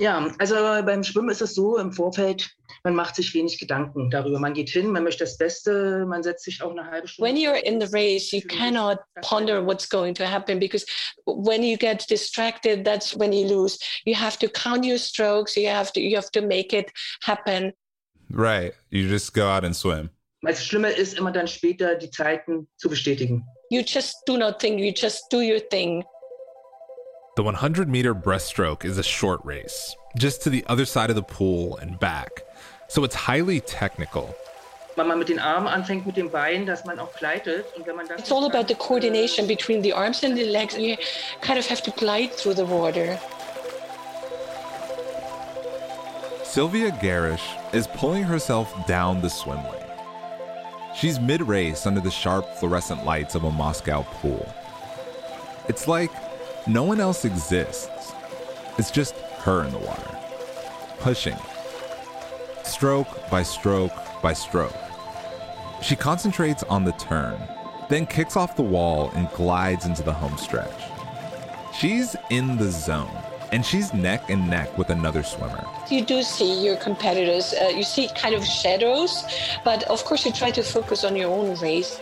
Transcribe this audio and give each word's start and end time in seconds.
Ja, 0.00 0.26
also 0.38 0.54
beim 0.54 1.04
Schwimmen 1.04 1.28
ist 1.28 1.42
es 1.42 1.54
so 1.54 1.76
im 1.76 1.92
Vorfeld, 1.92 2.50
man 2.84 2.94
macht 2.94 3.16
sich 3.16 3.34
wenig 3.34 3.58
Gedanken 3.58 4.08
darüber. 4.08 4.38
Man 4.38 4.54
geht 4.54 4.70
hin, 4.70 4.90
man 4.90 5.04
möchte 5.04 5.24
das 5.24 5.36
Beste, 5.36 6.06
man 6.06 6.22
setzt 6.22 6.44
sich 6.44 6.62
auch 6.62 6.70
eine 6.70 6.90
halbe 6.90 7.06
Stunde. 7.06 7.30
When 7.30 7.36
you're 7.36 7.62
in 7.62 7.78
the 7.78 7.86
race, 7.92 8.32
you 8.32 8.40
cannot 8.40 8.98
ponder 9.20 9.62
what's 9.62 9.86
going 9.86 10.14
to 10.14 10.24
happen 10.24 10.58
because 10.58 10.86
when 11.26 11.62
you 11.62 11.76
get 11.76 12.08
distracted, 12.08 12.82
that's 12.82 13.14
when 13.14 13.30
you 13.30 13.46
lose. 13.46 13.78
You 14.06 14.14
have 14.14 14.38
to 14.38 14.48
count 14.48 14.86
your 14.86 14.96
strokes, 14.96 15.54
you 15.54 15.68
have 15.68 15.92
to 15.92 16.00
you 16.00 16.16
have 16.16 16.30
to 16.30 16.40
make 16.40 16.72
it 16.72 16.90
happen. 17.22 17.74
Right. 18.30 18.72
You 18.88 19.06
just 19.06 19.34
go 19.34 19.48
out 19.48 19.64
and 19.64 19.76
swim. 19.76 20.08
Das 20.42 20.64
Schlimme 20.64 20.90
ist 20.90 21.18
immer 21.18 21.32
dann 21.32 21.46
später 21.46 21.96
die 21.96 22.10
Zeiten 22.10 22.66
zu 22.78 22.88
bestätigen. 22.88 23.44
You 23.68 23.82
just 23.86 24.16
do 24.26 24.38
not 24.38 24.58
think, 24.58 24.80
you 24.80 24.92
just 24.96 25.30
do 25.30 25.40
your 25.40 25.60
thing. 25.60 26.02
The 27.36 27.44
100 27.44 27.88
meter 27.88 28.12
breaststroke 28.12 28.84
is 28.84 28.98
a 28.98 29.04
short 29.04 29.40
race, 29.44 29.94
just 30.16 30.42
to 30.42 30.50
the 30.50 30.64
other 30.66 30.84
side 30.84 31.10
of 31.10 31.16
the 31.16 31.22
pool 31.22 31.76
and 31.76 31.96
back. 31.96 32.42
So 32.88 33.04
it's 33.04 33.14
highly 33.14 33.60
technical. 33.60 34.34
Wenn 34.96 35.06
man 35.06 35.20
mit 35.20 35.28
den 35.28 35.38
Armen 35.38 35.68
anfängt, 35.68 36.06
mit 36.06 36.16
den 36.16 36.28
Beinen, 36.28 36.66
dass 36.66 36.84
man 36.84 36.98
auch 36.98 37.14
gleitet. 37.14 37.66
Und 37.76 37.86
wenn 37.86 37.94
man 37.94 38.08
das 38.08 38.18
It's 38.18 38.32
all 38.32 38.44
about 38.44 38.66
the 38.66 38.74
coordination 38.74 39.44
äh, 39.44 39.48
between 39.48 39.80
the 39.80 39.92
arms 39.92 40.24
and 40.24 40.36
the 40.36 40.44
legs. 40.44 40.76
You 40.76 40.96
kind 41.40 41.56
of 41.56 41.68
have 41.68 41.82
to 41.84 41.92
glide 41.92 42.32
through 42.32 42.56
the 42.56 42.66
water. 42.66 43.16
Sylvia 46.42 46.90
Gerasch 47.00 47.56
is 47.72 47.86
pulling 47.86 48.24
herself 48.24 48.74
down 48.88 49.22
the 49.22 49.30
swim 49.30 49.62
lane. 49.62 49.76
She's 50.96 51.20
mid 51.20 51.42
race 51.42 51.86
under 51.86 52.00
the 52.00 52.10
sharp 52.10 52.44
fluorescent 52.56 53.04
lights 53.04 53.36
of 53.36 53.44
a 53.44 53.52
Moscow 53.52 54.02
pool. 54.20 54.44
It's 55.68 55.86
like 55.86 56.10
no 56.72 56.84
one 56.84 57.00
else 57.00 57.24
exists. 57.24 58.12
It's 58.78 58.90
just 58.90 59.14
her 59.44 59.64
in 59.64 59.72
the 59.72 59.78
water, 59.78 60.18
pushing, 61.00 61.36
stroke 62.62 63.28
by 63.28 63.42
stroke 63.42 63.92
by 64.22 64.32
stroke. 64.32 64.76
She 65.82 65.96
concentrates 65.96 66.62
on 66.64 66.84
the 66.84 66.92
turn, 66.92 67.38
then 67.88 68.06
kicks 68.06 68.36
off 68.36 68.56
the 68.56 68.62
wall 68.62 69.10
and 69.14 69.28
glides 69.30 69.86
into 69.86 70.02
the 70.02 70.12
home 70.12 70.36
stretch. 70.36 70.82
She's 71.74 72.14
in 72.30 72.56
the 72.56 72.70
zone, 72.70 73.10
and 73.50 73.66
she's 73.66 73.92
neck 73.92 74.30
and 74.30 74.48
neck 74.48 74.78
with 74.78 74.90
another 74.90 75.22
swimmer. 75.22 75.66
You 75.90 76.04
do 76.04 76.22
see 76.22 76.64
your 76.64 76.76
competitors, 76.76 77.52
uh, 77.54 77.68
you 77.68 77.82
see 77.82 78.08
kind 78.14 78.34
of 78.34 78.44
shadows, 78.44 79.24
but 79.64 79.82
of 79.84 80.04
course 80.04 80.24
you 80.24 80.32
try 80.32 80.52
to 80.52 80.62
focus 80.62 81.02
on 81.02 81.16
your 81.16 81.30
own 81.30 81.58
race. 81.58 82.00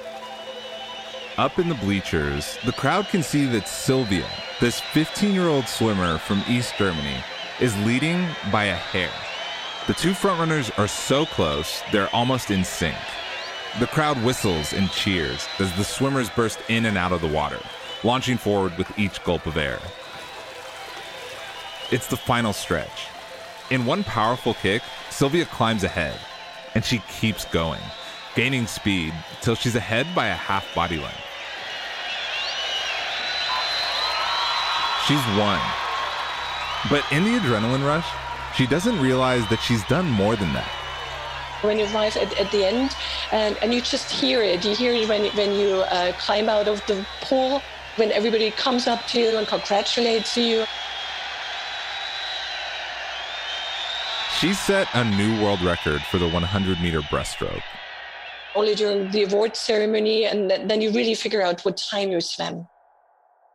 Up 1.39 1.59
in 1.59 1.69
the 1.69 1.75
bleachers, 1.77 2.59
the 2.67 2.73
crowd 2.73 3.07
can 3.09 3.23
see 3.23 3.47
that 3.47 3.69
Sylvia, 3.69 4.27
this 4.61 4.81
15 4.81 5.33
year 5.33 5.47
old 5.47 5.69
swimmer 5.69 6.19
from 6.19 6.43
East 6.49 6.75
Germany, 6.77 7.23
is 7.61 7.77
leading 7.85 8.27
by 8.51 8.65
a 8.65 8.75
hair. 8.75 9.11
The 9.87 9.95
two 9.95 10.13
frontrunners 10.13 10.77
are 10.79 10.89
so 10.89 11.27
close, 11.27 11.83
they're 11.93 12.15
almost 12.15 12.51
in 12.51 12.65
sync. 12.65 12.97
The 13.79 13.87
crowd 13.87 14.23
whistles 14.25 14.73
and 14.73 14.91
cheers 14.91 15.47
as 15.59 15.73
the 15.77 15.85
swimmers 15.85 16.31
burst 16.31 16.59
in 16.69 16.87
and 16.87 16.99
out 16.99 17.13
of 17.13 17.21
the 17.21 17.29
water, 17.29 17.61
launching 18.03 18.37
forward 18.37 18.77
with 18.77 18.99
each 18.99 19.23
gulp 19.25 19.47
of 19.47 19.57
air. 19.57 19.79
It's 21.91 22.09
the 22.09 22.17
final 22.17 22.53
stretch. 22.53 23.07
In 23.71 23.87
one 23.87 24.03
powerful 24.03 24.55
kick, 24.55 24.83
Sylvia 25.11 25.47
climbs 25.47 25.85
ahead, 25.85 26.19
and 26.75 26.85
she 26.85 26.99
keeps 27.21 27.45
going, 27.47 27.81
gaining 28.35 28.67
speed 28.67 29.15
till 29.41 29.55
she's 29.55 29.77
ahead 29.77 30.07
by 30.15 30.27
a 30.29 30.35
half 30.35 30.67
body 30.75 30.97
length. 30.97 31.28
She's 35.09 35.25
won. 35.39 35.59
But 36.91 37.03
in 37.11 37.25
the 37.25 37.31
adrenaline 37.31 37.83
rush, 37.83 38.07
she 38.55 38.67
doesn't 38.67 39.01
realize 39.01 39.49
that 39.49 39.59
she's 39.63 39.83
done 39.85 40.11
more 40.11 40.37
than 40.37 40.53
that. 40.53 40.69
When 41.63 41.79
you 41.79 41.87
arrive 41.87 42.15
at, 42.19 42.39
at 42.39 42.53
the 42.53 42.67
end, 42.67 42.95
and, 43.33 43.57
and 43.63 43.73
you 43.73 43.81
just 43.81 44.11
hear 44.11 44.43
it, 44.43 44.67
you 44.67 44.77
hear 44.77 44.93
it 44.93 45.09
when, 45.09 45.25
when 45.35 45.55
you 45.55 45.77
uh, 45.77 46.13
climb 46.19 46.51
out 46.51 46.69
of 46.69 46.85
the 46.87 47.07
pool, 47.23 47.63
when 47.97 48.13
everybody 48.13 48.51
comes 48.51 48.87
up 48.87 49.07
to 49.07 49.19
you 49.19 49.39
and 49.39 49.49
congratulates 49.49 50.37
you. 50.37 50.67
She 54.39 54.53
set 54.53 54.89
a 54.93 55.05
new 55.05 55.43
world 55.43 55.63
record 55.63 56.03
for 56.03 56.19
the 56.19 56.29
100 56.29 56.83
meter 56.83 57.01
breaststroke. 57.01 57.63
Only 58.55 58.75
during 58.75 59.11
the 59.11 59.23
award 59.23 59.57
ceremony, 59.57 60.27
and 60.27 60.51
th- 60.51 60.69
then 60.69 60.83
you 60.83 60.93
really 60.93 61.15
figure 61.15 61.41
out 61.41 61.65
what 61.65 61.79
time 61.79 62.11
you 62.11 62.21
swam. 62.21 62.69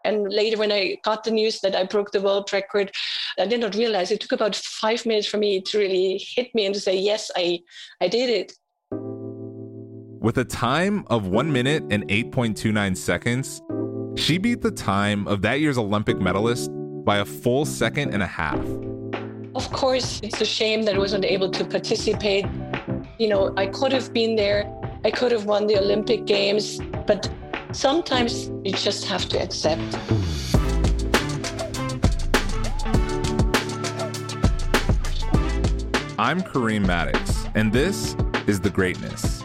And 0.03 0.31
later, 0.31 0.57
when 0.57 0.71
I 0.71 0.97
got 1.03 1.23
the 1.23 1.31
news 1.31 1.61
that 1.61 1.75
I 1.75 1.85
broke 1.85 2.11
the 2.11 2.21
world 2.21 2.51
record, 2.51 2.91
I 3.39 3.45
did 3.45 3.61
not 3.61 3.75
realize 3.75 4.11
it 4.11 4.19
took 4.19 4.33
about 4.33 4.55
five 4.55 5.05
minutes 5.05 5.27
for 5.27 5.37
me 5.37 5.61
to 5.61 5.77
really 5.77 6.17
hit 6.17 6.53
me 6.53 6.65
and 6.65 6.75
to 6.75 6.81
say, 6.81 6.97
yes, 6.97 7.31
I, 7.35 7.59
I 8.01 8.07
did 8.07 8.29
it. 8.29 8.53
With 10.19 10.37
a 10.37 10.45
time 10.45 11.05
of 11.07 11.27
1 11.27 11.51
minute 11.51 11.83
and 11.89 12.07
8.29 12.07 12.97
seconds, 12.97 13.61
she 14.15 14.37
beat 14.37 14.61
the 14.61 14.71
time 14.71 15.27
of 15.27 15.41
that 15.41 15.59
year's 15.59 15.77
Olympic 15.77 16.19
medalist 16.19 16.69
by 17.03 17.17
a 17.17 17.25
full 17.25 17.65
second 17.65 18.13
and 18.13 18.23
a 18.23 18.27
half. 18.27 18.59
Of 19.55 19.71
course, 19.71 20.19
it's 20.23 20.41
a 20.41 20.45
shame 20.45 20.83
that 20.83 20.95
I 20.95 20.97
wasn't 20.97 21.25
able 21.25 21.51
to 21.51 21.65
participate. 21.65 22.45
You 23.19 23.27
know, 23.27 23.53
I 23.57 23.67
could 23.67 23.91
have 23.91 24.13
been 24.13 24.35
there, 24.35 24.71
I 25.05 25.11
could 25.11 25.31
have 25.31 25.45
won 25.45 25.67
the 25.67 25.77
Olympic 25.77 26.25
Games, 26.25 26.79
but 27.05 27.29
sometimes 27.73 28.49
you 28.63 28.71
just 28.73 29.05
have 29.05 29.27
to 29.29 29.41
accept. 29.41 29.81
I'm 36.19 36.41
Kareem 36.41 36.85
Maddox, 36.85 37.47
and 37.55 37.73
this 37.73 38.15
is 38.47 38.61
The 38.61 38.69
Greatness. 38.69 39.43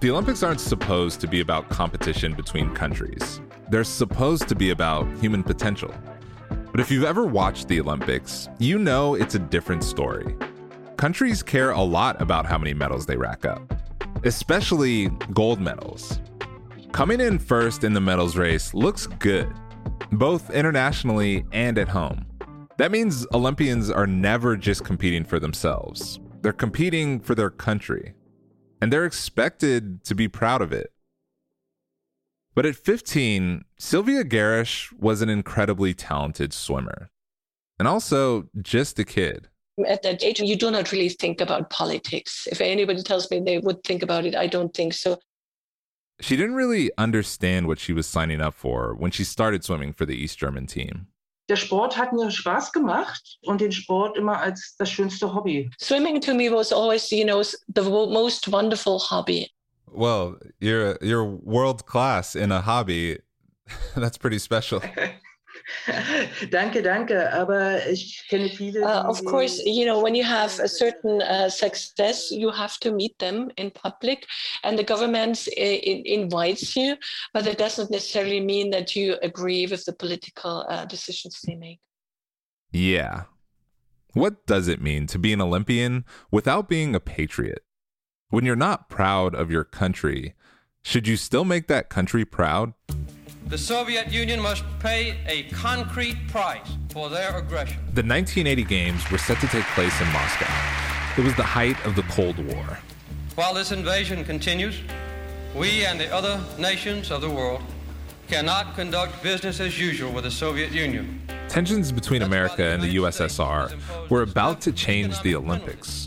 The 0.00 0.10
Olympics 0.10 0.42
aren't 0.42 0.60
supposed 0.60 1.20
to 1.20 1.26
be 1.26 1.40
about 1.40 1.68
competition 1.68 2.34
between 2.34 2.74
countries. 2.74 3.40
They're 3.70 3.84
supposed 3.84 4.48
to 4.48 4.54
be 4.54 4.70
about 4.70 5.06
human 5.18 5.42
potential. 5.42 5.92
But 6.70 6.80
if 6.80 6.90
you've 6.90 7.04
ever 7.04 7.26
watched 7.26 7.68
the 7.68 7.80
Olympics, 7.80 8.48
you 8.58 8.78
know 8.78 9.14
it's 9.14 9.34
a 9.34 9.38
different 9.38 9.84
story. 9.84 10.36
Countries 10.96 11.42
care 11.42 11.70
a 11.70 11.80
lot 11.80 12.20
about 12.20 12.46
how 12.46 12.58
many 12.58 12.74
medals 12.74 13.06
they 13.06 13.16
rack 13.16 13.44
up, 13.44 13.74
especially 14.24 15.08
gold 15.32 15.60
medals. 15.60 16.20
Coming 16.92 17.20
in 17.20 17.38
first 17.38 17.84
in 17.84 17.92
the 17.92 18.00
medals 18.00 18.36
race 18.36 18.74
looks 18.74 19.06
good, 19.06 19.52
both 20.12 20.50
internationally 20.50 21.44
and 21.52 21.78
at 21.78 21.88
home. 21.88 22.26
That 22.78 22.90
means 22.90 23.26
Olympians 23.34 23.90
are 23.90 24.06
never 24.06 24.56
just 24.56 24.84
competing 24.84 25.24
for 25.24 25.38
themselves, 25.38 26.18
they're 26.40 26.52
competing 26.52 27.20
for 27.20 27.34
their 27.34 27.50
country, 27.50 28.14
and 28.80 28.90
they're 28.90 29.04
expected 29.04 30.02
to 30.04 30.14
be 30.14 30.28
proud 30.28 30.62
of 30.62 30.72
it. 30.72 30.90
But 32.54 32.66
at 32.66 32.76
15, 32.76 33.64
Sylvia 33.78 34.24
Gerasch 34.24 34.92
was 34.98 35.20
an 35.20 35.28
incredibly 35.28 35.92
talented 35.92 36.54
swimmer, 36.54 37.10
and 37.78 37.86
also 37.86 38.48
just 38.60 38.98
a 38.98 39.04
kid. 39.04 39.49
At 39.86 40.02
that 40.02 40.22
age, 40.22 40.40
you 40.40 40.56
do 40.56 40.70
not 40.70 40.92
really 40.92 41.08
think 41.08 41.40
about 41.40 41.70
politics. 41.70 42.46
If 42.50 42.60
anybody 42.60 43.02
tells 43.02 43.30
me 43.30 43.40
they 43.40 43.58
would 43.58 43.82
think 43.84 44.02
about 44.02 44.24
it, 44.24 44.34
I 44.34 44.46
don't 44.46 44.72
think 44.74 44.94
so. 44.94 45.18
She 46.20 46.36
didn't 46.36 46.54
really 46.54 46.90
understand 46.98 47.66
what 47.66 47.78
she 47.78 47.92
was 47.92 48.06
signing 48.06 48.40
up 48.40 48.54
for 48.54 48.94
when 48.94 49.10
she 49.10 49.24
started 49.24 49.64
swimming 49.64 49.92
for 49.92 50.04
the 50.04 50.14
East 50.14 50.38
German 50.38 50.66
team. 50.66 51.06
Der 51.48 51.56
Sport 51.56 51.96
hat 51.96 52.12
mir 52.12 52.30
Spaß 52.30 52.72
gemacht 52.72 53.38
und 53.42 53.60
den 53.60 53.72
Sport 53.72 54.16
immer 54.16 54.38
als 54.40 54.76
das 54.78 54.88
schönste 54.88 55.34
Hobby. 55.34 55.68
Swimming 55.80 56.20
to 56.20 56.32
me 56.32 56.48
was 56.48 56.72
always, 56.72 57.10
you 57.10 57.24
know, 57.24 57.42
the 57.74 57.82
most 57.82 58.52
wonderful 58.52 59.00
hobby. 59.00 59.50
Well, 59.92 60.36
you're 60.60 60.96
you're 61.02 61.24
world 61.24 61.86
class 61.86 62.36
in 62.36 62.52
a 62.52 62.60
hobby. 62.60 63.18
That's 63.96 64.18
pretty 64.18 64.38
special. 64.38 64.80
danke, 66.50 66.82
danke. 66.82 67.32
Aber 67.32 67.86
ich 67.88 68.26
kenne 68.28 68.48
viele. 68.48 68.82
Uh, 68.82 69.08
of 69.08 69.24
course, 69.24 69.62
you 69.64 69.84
know, 69.84 70.00
when 70.00 70.14
you 70.14 70.24
have 70.24 70.58
a 70.60 70.68
certain 70.68 71.22
uh, 71.22 71.48
success, 71.48 72.30
you 72.30 72.50
have 72.50 72.78
to 72.80 72.92
meet 72.92 73.18
them 73.18 73.50
in 73.56 73.70
public, 73.70 74.26
and 74.62 74.78
the 74.78 74.84
government 74.84 75.48
uh, 75.58 75.62
invites 75.62 76.76
you, 76.76 76.96
but 77.32 77.46
it 77.46 77.58
doesn't 77.58 77.90
necessarily 77.90 78.40
mean 78.40 78.70
that 78.70 78.94
you 78.94 79.16
agree 79.22 79.66
with 79.66 79.84
the 79.84 79.92
political 79.92 80.64
uh, 80.68 80.84
decisions 80.84 81.40
they 81.46 81.56
make. 81.56 81.80
Yeah. 82.72 83.24
What 84.12 84.46
does 84.46 84.66
it 84.68 84.82
mean 84.82 85.06
to 85.08 85.18
be 85.18 85.32
an 85.32 85.40
Olympian 85.40 86.04
without 86.30 86.68
being 86.68 86.94
a 86.94 87.00
patriot? 87.00 87.62
When 88.28 88.44
you're 88.44 88.56
not 88.56 88.88
proud 88.88 89.34
of 89.34 89.50
your 89.50 89.64
country, 89.64 90.34
should 90.82 91.06
you 91.06 91.16
still 91.16 91.44
make 91.44 91.68
that 91.68 91.90
country 91.90 92.24
proud? 92.24 92.74
The 93.50 93.58
Soviet 93.58 94.12
Union 94.12 94.40
must 94.40 94.62
pay 94.78 95.18
a 95.26 95.42
concrete 95.50 96.16
price 96.28 96.76
for 96.90 97.10
their 97.10 97.36
aggression. 97.36 97.78
The 97.94 98.02
1980 98.02 98.62
Games 98.62 99.10
were 99.10 99.18
set 99.18 99.40
to 99.40 99.48
take 99.48 99.64
place 99.74 100.00
in 100.00 100.06
Moscow. 100.12 100.46
It 101.18 101.24
was 101.24 101.34
the 101.34 101.42
height 101.42 101.76
of 101.84 101.96
the 101.96 102.02
Cold 102.02 102.38
War. 102.38 102.78
While 103.34 103.54
this 103.54 103.72
invasion 103.72 104.24
continues, 104.24 104.80
we 105.56 105.84
and 105.84 105.98
the 105.98 106.14
other 106.14 106.40
nations 106.58 107.10
of 107.10 107.22
the 107.22 107.28
world 107.28 107.60
cannot 108.28 108.76
conduct 108.76 109.20
business 109.20 109.58
as 109.58 109.80
usual 109.80 110.12
with 110.12 110.22
the 110.22 110.30
Soviet 110.30 110.70
Union. 110.70 111.20
Tensions 111.48 111.90
between 111.90 112.22
America 112.22 112.64
and 112.64 112.80
the 112.80 112.94
USSR 112.94 113.74
were 114.08 114.22
about 114.22 114.60
to 114.60 114.70
change 114.70 115.20
the 115.22 115.34
Olympics. 115.34 116.06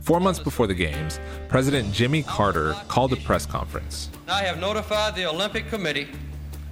Four 0.00 0.18
months 0.18 0.40
before 0.40 0.66
the 0.66 0.74
Games, 0.74 1.20
President 1.48 1.92
Jimmy 1.94 2.24
Carter 2.24 2.74
called 2.88 3.12
a 3.12 3.16
press 3.16 3.46
conference. 3.46 4.10
I 4.26 4.42
have 4.42 4.58
notified 4.58 5.14
the 5.14 5.26
Olympic 5.26 5.68
Committee 5.68 6.08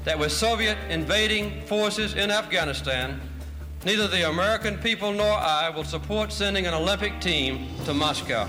that 0.04 0.18
with 0.18 0.32
Soviet 0.32 0.76
invading 0.88 1.64
forces 1.66 2.14
in 2.14 2.30
Afghanistan, 2.30 3.20
neither 3.84 4.08
the 4.08 4.28
American 4.28 4.78
people 4.78 5.12
nor 5.12 5.32
I 5.32 5.70
will 5.70 5.84
support 5.84 6.32
sending 6.32 6.66
an 6.66 6.74
Olympic 6.74 7.20
team 7.20 7.68
to 7.84 7.94
Moscow. 7.94 8.46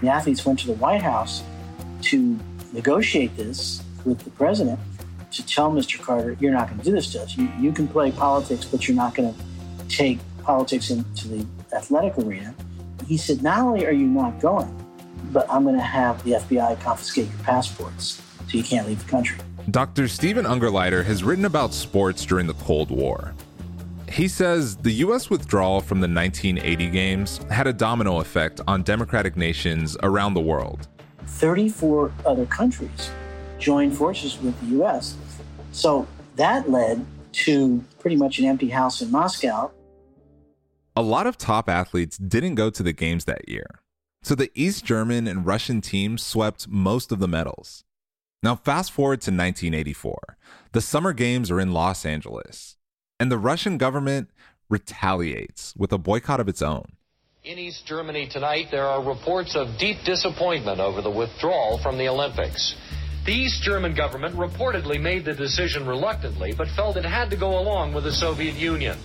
The 0.00 0.08
athletes 0.08 0.44
went 0.46 0.58
to 0.60 0.66
the 0.66 0.74
White 0.74 1.02
House 1.02 1.42
to 2.02 2.38
negotiate 2.72 3.36
this 3.36 3.82
with 4.04 4.20
the 4.20 4.30
president 4.30 4.80
to 5.32 5.46
tell 5.46 5.70
Mr. 5.70 6.00
Carter, 6.00 6.36
you're 6.40 6.52
not 6.52 6.68
going 6.68 6.78
to 6.78 6.84
do 6.84 6.92
this 6.92 7.12
to 7.12 7.22
us. 7.22 7.36
You, 7.36 7.50
you 7.60 7.72
can 7.72 7.86
play 7.86 8.10
politics, 8.10 8.64
but 8.64 8.88
you're 8.88 8.96
not 8.96 9.14
going 9.14 9.32
to 9.32 9.88
take 9.88 10.18
politics 10.42 10.90
into 10.90 11.28
the 11.28 11.46
athletic 11.72 12.16
arena. 12.18 12.54
He 13.06 13.16
said, 13.16 13.42
not 13.42 13.60
only 13.60 13.86
are 13.86 13.92
you 13.92 14.06
not 14.06 14.40
going, 14.40 14.79
but 15.32 15.50
I'm 15.50 15.62
going 15.64 15.76
to 15.76 15.82
have 15.82 16.22
the 16.24 16.32
FBI 16.32 16.80
confiscate 16.80 17.28
your 17.28 17.38
passports 17.40 18.22
so 18.48 18.58
you 18.58 18.64
can't 18.64 18.86
leave 18.86 19.04
the 19.04 19.10
country. 19.10 19.38
Dr. 19.70 20.08
Steven 20.08 20.44
Ungerleider 20.44 21.04
has 21.04 21.22
written 21.22 21.44
about 21.44 21.72
sports 21.72 22.24
during 22.24 22.46
the 22.46 22.54
Cold 22.54 22.90
War. 22.90 23.34
He 24.08 24.26
says 24.26 24.76
the 24.76 24.90
U.S. 24.92 25.30
withdrawal 25.30 25.80
from 25.80 26.00
the 26.00 26.08
1980 26.08 26.90
games 26.90 27.38
had 27.50 27.68
a 27.68 27.72
domino 27.72 28.20
effect 28.20 28.60
on 28.66 28.82
democratic 28.82 29.36
nations 29.36 29.96
around 30.02 30.34
the 30.34 30.40
world. 30.40 30.88
34 31.26 32.10
other 32.26 32.46
countries 32.46 33.10
joined 33.58 33.96
forces 33.96 34.40
with 34.42 34.58
the 34.60 34.66
U.S. 34.78 35.16
So 35.70 36.08
that 36.36 36.68
led 36.68 37.06
to 37.32 37.84
pretty 38.00 38.16
much 38.16 38.38
an 38.40 38.46
empty 38.46 38.68
house 38.68 39.00
in 39.00 39.10
Moscow. 39.12 39.70
A 40.96 41.02
lot 41.02 41.26
of 41.28 41.38
top 41.38 41.68
athletes 41.68 42.18
didn't 42.18 42.56
go 42.56 42.70
to 42.70 42.82
the 42.82 42.92
games 42.92 43.26
that 43.26 43.48
year. 43.48 43.79
So 44.22 44.34
the 44.34 44.50
East 44.54 44.84
German 44.84 45.26
and 45.26 45.46
Russian 45.46 45.80
teams 45.80 46.22
swept 46.22 46.68
most 46.68 47.10
of 47.10 47.20
the 47.20 47.28
medals. 47.28 47.84
Now, 48.42 48.54
fast 48.54 48.92
forward 48.92 49.22
to 49.22 49.30
1984. 49.30 50.36
The 50.72 50.80
Summer 50.80 51.12
Games 51.12 51.50
are 51.50 51.60
in 51.60 51.72
Los 51.72 52.04
Angeles, 52.04 52.76
and 53.18 53.30
the 53.30 53.38
Russian 53.38 53.78
government 53.78 54.30
retaliates 54.68 55.74
with 55.76 55.92
a 55.92 55.98
boycott 55.98 56.38
of 56.38 56.48
its 56.48 56.62
own. 56.62 56.92
In 57.44 57.58
East 57.58 57.86
Germany 57.86 58.28
tonight, 58.30 58.66
there 58.70 58.86
are 58.86 59.02
reports 59.02 59.56
of 59.56 59.78
deep 59.78 59.96
disappointment 60.04 60.80
over 60.80 61.00
the 61.00 61.10
withdrawal 61.10 61.78
from 61.82 61.96
the 61.96 62.08
Olympics. 62.08 62.76
The 63.24 63.32
East 63.32 63.62
German 63.62 63.94
government 63.94 64.36
reportedly 64.36 65.00
made 65.00 65.24
the 65.24 65.34
decision 65.34 65.86
reluctantly, 65.86 66.52
but 66.56 66.68
felt 66.76 66.96
it 66.96 67.04
had 67.04 67.30
to 67.30 67.36
go 67.36 67.58
along 67.58 67.94
with 67.94 68.04
the 68.04 68.12
Soviet 68.12 68.54
Union 68.54 68.98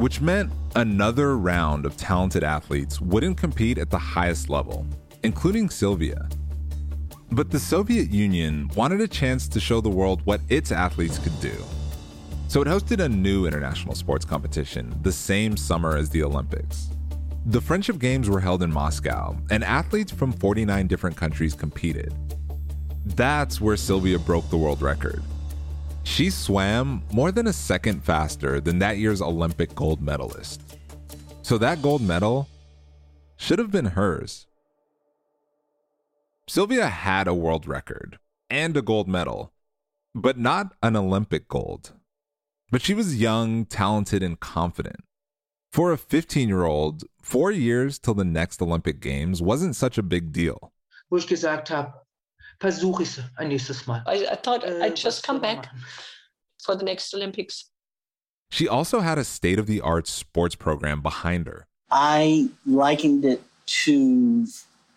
which 0.00 0.22
meant 0.22 0.50
another 0.76 1.36
round 1.36 1.84
of 1.84 1.94
talented 1.94 2.42
athletes 2.42 3.02
wouldn't 3.02 3.36
compete 3.36 3.76
at 3.76 3.90
the 3.90 3.98
highest 3.98 4.48
level, 4.48 4.86
including 5.24 5.68
Sylvia. 5.68 6.26
But 7.32 7.50
the 7.50 7.58
Soviet 7.58 8.10
Union 8.10 8.70
wanted 8.74 9.02
a 9.02 9.06
chance 9.06 9.46
to 9.48 9.60
show 9.60 9.82
the 9.82 9.90
world 9.90 10.22
what 10.24 10.40
its 10.48 10.72
athletes 10.72 11.18
could 11.18 11.38
do. 11.38 11.52
So 12.48 12.62
it 12.62 12.66
hosted 12.66 13.04
a 13.04 13.10
new 13.10 13.44
international 13.46 13.94
sports 13.94 14.24
competition 14.24 14.98
the 15.02 15.12
same 15.12 15.54
summer 15.54 15.98
as 15.98 16.08
the 16.08 16.22
Olympics. 16.22 16.88
The 17.44 17.60
Friendship 17.60 17.98
Games 17.98 18.30
were 18.30 18.40
held 18.40 18.62
in 18.62 18.72
Moscow, 18.72 19.36
and 19.50 19.62
athletes 19.62 20.10
from 20.10 20.32
49 20.32 20.86
different 20.86 21.16
countries 21.16 21.52
competed. 21.52 22.14
That's 23.04 23.60
where 23.60 23.76
Sylvia 23.76 24.18
broke 24.18 24.48
the 24.48 24.56
world 24.56 24.80
record 24.80 25.22
she 26.10 26.28
swam 26.28 27.04
more 27.12 27.30
than 27.30 27.46
a 27.46 27.52
second 27.52 28.02
faster 28.02 28.60
than 28.60 28.80
that 28.80 28.98
year's 28.98 29.22
Olympic 29.22 29.72
gold 29.76 30.02
medalist. 30.02 30.60
So 31.42 31.56
that 31.58 31.82
gold 31.82 32.02
medal 32.02 32.48
should 33.36 33.60
have 33.60 33.70
been 33.70 33.86
hers. 33.86 34.48
Sylvia 36.48 36.88
had 36.88 37.28
a 37.28 37.34
world 37.34 37.68
record 37.68 38.18
and 38.50 38.76
a 38.76 38.82
gold 38.82 39.06
medal, 39.06 39.52
but 40.12 40.36
not 40.36 40.74
an 40.82 40.96
Olympic 40.96 41.46
gold. 41.46 41.92
But 42.72 42.82
she 42.82 42.92
was 42.92 43.20
young, 43.20 43.64
talented, 43.64 44.20
and 44.20 44.38
confident. 44.38 45.04
For 45.70 45.92
a 45.92 45.96
15 45.96 46.48
year 46.48 46.64
old, 46.64 47.04
four 47.22 47.52
years 47.52 48.00
till 48.00 48.14
the 48.14 48.24
next 48.24 48.60
Olympic 48.60 49.00
Games 49.00 49.40
wasn't 49.40 49.76
such 49.76 49.96
a 49.96 50.02
big 50.02 50.32
deal. 50.32 50.72
Versuche 52.60 53.02
ich 53.02 53.18
es 53.18 53.24
ein 53.36 53.48
nächstes 53.48 53.86
Mal. 53.86 54.02
I, 54.06 54.26
I 54.30 54.36
thought 54.36 54.64
äh, 54.64 54.82
I'd 54.82 54.96
just 54.96 55.26
come 55.26 55.40
back 55.40 55.68
for 56.62 56.76
the 56.76 56.84
next 56.84 57.14
Olympics. 57.14 57.70
She 58.50 58.68
also 58.68 59.00
had 59.00 59.18
a 59.18 59.24
state 59.24 59.58
of 59.58 59.66
the 59.66 59.80
art 59.80 60.06
sports 60.06 60.56
program 60.56 61.00
behind 61.00 61.46
her. 61.46 61.66
I 61.90 62.48
likened 62.66 63.24
it 63.24 63.42
to 63.84 64.46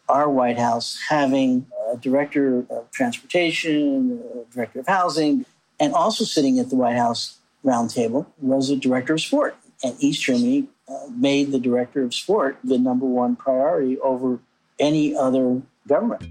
our 0.09 0.29
White 0.29 0.57
House 0.57 0.99
having 1.07 1.65
a 1.91 1.97
director 1.97 2.65
of 2.69 2.89
transportation, 2.91 4.21
a 4.33 4.53
director 4.53 4.79
of 4.79 4.87
housing, 4.87 5.45
and 5.79 5.93
also 5.93 6.23
sitting 6.23 6.59
at 6.59 6.69
the 6.69 6.75
White 6.75 6.97
House 6.97 7.37
roundtable 7.63 8.25
was 8.41 8.69
a 8.69 8.75
director 8.75 9.13
of 9.13 9.21
sport. 9.21 9.55
And 9.83 9.95
East 9.99 10.23
Germany 10.23 10.67
uh, 10.87 11.07
made 11.15 11.51
the 11.51 11.59
director 11.59 12.03
of 12.03 12.13
sport 12.13 12.57
the 12.63 12.77
number 12.77 13.05
one 13.05 13.35
priority 13.35 13.99
over 13.99 14.39
any 14.79 15.15
other 15.15 15.61
government. 15.87 16.23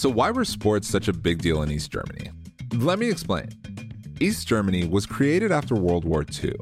So, 0.00 0.08
why 0.08 0.30
were 0.30 0.46
sports 0.46 0.88
such 0.88 1.08
a 1.08 1.12
big 1.12 1.42
deal 1.42 1.60
in 1.60 1.70
East 1.70 1.92
Germany? 1.92 2.30
Let 2.72 2.98
me 2.98 3.10
explain. 3.10 3.50
East 4.18 4.48
Germany 4.48 4.88
was 4.88 5.04
created 5.04 5.52
after 5.52 5.74
World 5.74 6.06
War 6.06 6.24
II. 6.42 6.54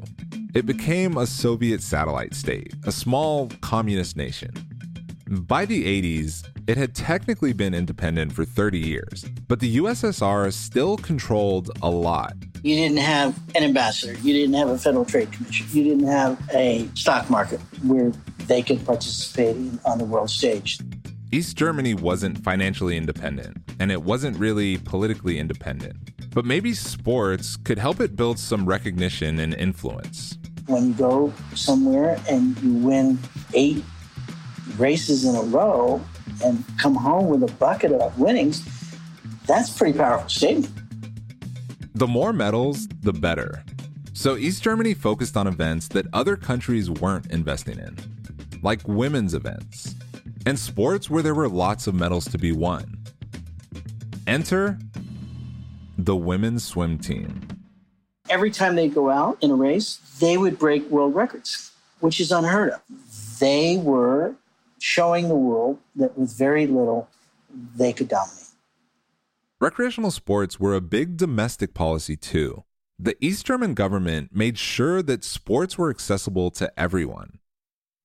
It 0.53 0.65
became 0.65 1.15
a 1.15 1.25
Soviet 1.25 1.81
satellite 1.81 2.33
state, 2.33 2.73
a 2.83 2.91
small 2.91 3.47
communist 3.61 4.17
nation. 4.17 4.51
By 5.29 5.63
the 5.63 5.85
80s, 5.85 6.45
it 6.67 6.75
had 6.75 6.93
technically 6.93 7.53
been 7.53 7.73
independent 7.73 8.33
for 8.33 8.43
30 8.43 8.77
years, 8.77 9.25
but 9.47 9.61
the 9.61 9.77
USSR 9.77 10.51
still 10.51 10.97
controlled 10.97 11.71
a 11.81 11.89
lot. 11.89 12.33
You 12.61 12.75
didn't 12.75 12.97
have 12.97 13.39
an 13.55 13.63
ambassador, 13.63 14.19
you 14.19 14.33
didn't 14.33 14.55
have 14.55 14.67
a 14.67 14.77
Federal 14.77 15.05
Trade 15.05 15.31
Commission, 15.31 15.65
you 15.71 15.85
didn't 15.85 16.07
have 16.07 16.37
a 16.53 16.89
stock 16.93 17.29
market 17.29 17.61
where 17.83 18.11
they 18.47 18.61
could 18.61 18.85
participate 18.85 19.55
on 19.85 19.97
the 19.97 20.03
world 20.03 20.29
stage. 20.29 20.77
East 21.31 21.55
Germany 21.57 21.93
wasn't 21.93 22.43
financially 22.43 22.97
independent, 22.97 23.57
and 23.79 23.91
it 23.91 24.01
wasn't 24.01 24.35
really 24.39 24.77
politically 24.77 25.37
independent. 25.37 25.95
But 26.33 26.43
maybe 26.43 26.73
sports 26.73 27.55
could 27.55 27.77
help 27.77 27.99
it 27.99 28.15
build 28.15 28.39
some 28.39 28.65
recognition 28.65 29.37
and 29.37 29.53
influence. 29.53 30.39
When 30.65 30.87
you 30.87 30.93
go 30.93 31.33
somewhere 31.53 32.19
and 32.27 32.59
you 32.63 32.73
win 32.73 33.19
eight 33.53 33.83
races 34.77 35.23
in 35.23 35.35
a 35.35 35.41
row 35.41 36.01
and 36.43 36.63
come 36.79 36.95
home 36.95 37.27
with 37.27 37.43
a 37.43 37.53
bucket 37.57 37.91
of 37.91 38.17
winnings, 38.17 38.63
that's 39.45 39.69
a 39.69 39.77
pretty 39.77 39.99
powerful 39.99 40.29
statement. 40.29 40.73
The 41.93 42.07
more 42.07 42.33
medals, 42.33 42.87
the 43.01 43.13
better. 43.13 43.63
So 44.13 44.35
East 44.35 44.63
Germany 44.63 44.95
focused 44.95 45.37
on 45.37 45.45
events 45.45 45.89
that 45.89 46.07
other 46.11 46.35
countries 46.35 46.89
weren't 46.89 47.27
investing 47.27 47.77
in, 47.77 47.95
like 48.63 48.87
women's 48.87 49.35
events 49.35 49.95
and 50.45 50.57
sports 50.57 51.09
where 51.09 51.23
there 51.23 51.35
were 51.35 51.49
lots 51.49 51.87
of 51.87 51.95
medals 51.95 52.25
to 52.25 52.37
be 52.37 52.51
won. 52.51 52.97
Enter 54.27 54.77
the 55.97 56.15
women's 56.15 56.63
swim 56.63 56.97
team. 56.97 57.41
Every 58.29 58.51
time 58.51 58.75
they 58.75 58.87
go 58.87 59.09
out 59.09 59.37
in 59.41 59.51
a 59.51 59.55
race, 59.55 59.97
they 60.19 60.37
would 60.37 60.59
break 60.59 60.87
world 60.89 61.15
records, 61.15 61.71
which 61.99 62.19
is 62.19 62.31
unheard 62.31 62.71
of. 62.71 62.81
They 63.39 63.77
were 63.77 64.35
showing 64.79 65.27
the 65.27 65.35
world 65.35 65.79
that 65.95 66.17
with 66.17 66.37
very 66.37 66.67
little, 66.67 67.09
they 67.75 67.91
could 67.91 68.07
dominate. 68.07 68.35
Recreational 69.59 70.11
sports 70.11 70.59
were 70.59 70.73
a 70.73 70.81
big 70.81 71.17
domestic 71.17 71.73
policy 71.73 72.15
too. 72.15 72.63
The 72.97 73.17
East 73.19 73.45
German 73.45 73.73
government 73.73 74.29
made 74.33 74.57
sure 74.57 75.01
that 75.03 75.23
sports 75.23 75.77
were 75.77 75.89
accessible 75.89 76.51
to 76.51 76.71
everyone. 76.79 77.38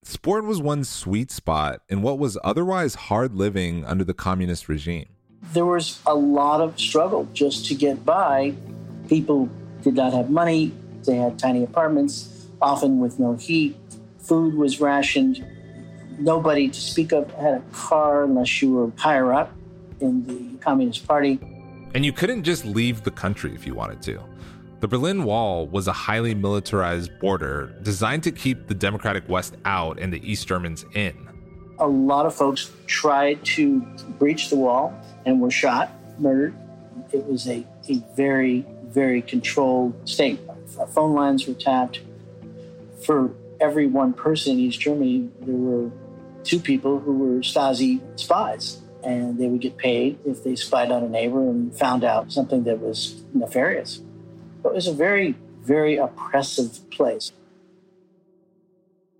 Sport 0.07 0.45
was 0.45 0.61
one 0.61 0.85
sweet 0.85 1.31
spot 1.31 1.81
in 1.89 2.03
what 2.03 2.19
was 2.19 2.37
otherwise 2.45 2.95
hard 2.95 3.35
living 3.35 3.87
under 3.87 4.05
the 4.05 4.13
communist 4.13 4.69
regime. 4.69 5.09
There 5.55 5.65
was 5.65 5.99
a 6.05 6.15
lot 6.15 6.61
of 6.61 6.79
struggle 6.79 7.27
just 7.33 7.65
to 7.67 7.75
get 7.75 8.05
by. 8.05 8.55
People 9.09 9.49
did 9.81 9.95
not 9.95 10.13
have 10.13 10.29
money, 10.29 10.73
they 11.05 11.17
had 11.17 11.39
tiny 11.39 11.65
apartments, 11.65 12.49
often 12.61 12.99
with 12.99 13.19
no 13.19 13.35
heat. 13.37 13.77
Food 14.19 14.55
was 14.55 14.79
rationed. 14.79 15.43
Nobody 16.19 16.69
to 16.69 16.81
speak 16.81 17.13
of 17.13 17.31
had 17.33 17.55
a 17.55 17.63
car 17.73 18.25
unless 18.25 18.61
you 18.61 18.73
were 18.73 18.93
higher 18.97 19.33
up 19.33 19.53
in 20.01 20.23
the 20.27 20.59
Communist 20.59 21.09
Party. 21.09 21.39
And 21.95 22.05
you 22.05 22.13
couldn't 22.13 22.43
just 22.43 22.67
leave 22.67 23.05
the 23.05 23.11
country 23.11 23.55
if 23.55 23.67
you 23.67 23.75
wanted 23.75 24.03
to. 24.03 24.21
The 24.85 24.89
Berlin 24.89 25.25
Wall 25.25 25.67
was 25.67 25.89
a 25.89 25.95
highly 25.95 26.35
militarized 26.35 27.19
border 27.19 27.75
designed 27.81 28.23
to 28.25 28.31
keep 28.31 28.67
the 28.67 28.75
Democratic 28.75 29.27
West 29.31 29.57
out 29.65 29.99
and 29.99 30.13
the 30.13 30.21
East 30.31 30.47
Germans 30.47 30.85
in. 30.93 31.27
A 31.79 31.87
lot 31.87 32.27
of 32.27 32.35
folks 32.35 32.71
tried 32.85 33.43
to 33.47 33.81
breach 34.19 34.51
the 34.51 34.57
wall 34.57 34.93
and 35.25 35.41
were 35.41 35.51
shot, 35.51 35.91
murdered. 36.21 36.55
It 37.13 37.25
was 37.25 37.49
a, 37.49 37.67
a 37.89 37.95
very, 38.15 38.67
very 38.89 39.23
controlled 39.23 40.07
state. 40.07 40.39
Phone 40.91 41.15
lines 41.15 41.47
were 41.49 41.55
tapped. 41.55 42.01
For 43.07 43.35
every 43.63 43.87
one 43.87 44.13
person 44.13 44.53
in 44.53 44.59
East 44.59 44.81
Germany, 44.81 45.31
there 45.41 45.57
were 45.57 45.91
two 46.43 46.61
people 46.61 47.01
who 47.01 47.17
were 47.17 47.41
Stasi 47.41 48.03
spies. 48.21 48.83
And 49.03 49.39
they 49.39 49.47
would 49.47 49.63
get 49.63 49.79
paid 49.79 50.19
if 50.27 50.45
they 50.45 50.57
spied 50.57 50.91
on 50.91 51.03
a 51.03 51.09
neighbor 51.09 51.41
and 51.41 51.75
found 51.75 52.05
out 52.05 52.31
something 52.31 52.65
that 52.65 52.81
was 52.81 53.23
nefarious. 53.33 54.03
It 54.65 54.73
was 54.73 54.87
a 54.87 54.93
very, 54.93 55.35
very 55.61 55.97
oppressive 55.97 56.91
place. 56.91 57.33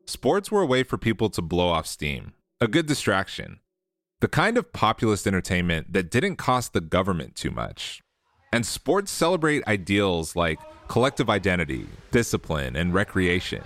Sports 0.07 0.51
were 0.51 0.63
a 0.63 0.67
way 0.67 0.83
for 0.83 0.99
people 0.99 1.31
to 1.31 1.43
blow 1.43 1.69
off 1.69 1.87
steam, 1.87 2.33
a 2.61 2.69
good 2.69 2.87
distraction, 2.87 3.61
the 4.21 4.29
kind 4.29 4.57
of 4.57 4.73
populist 4.73 5.27
entertainment 5.27 5.93
that 5.93 6.11
didn't 6.11 6.37
cost 6.37 6.73
the 6.73 6.81
government 6.81 7.37
too 7.37 7.51
much. 7.51 8.01
And 8.53 8.65
sports 8.65 9.11
celebrate 9.11 9.67
ideals 9.67 10.37
like 10.37 10.59
collective 10.89 11.29
identity, 11.29 11.87
discipline, 12.11 12.77
and 12.77 12.95
recreation. 12.95 13.63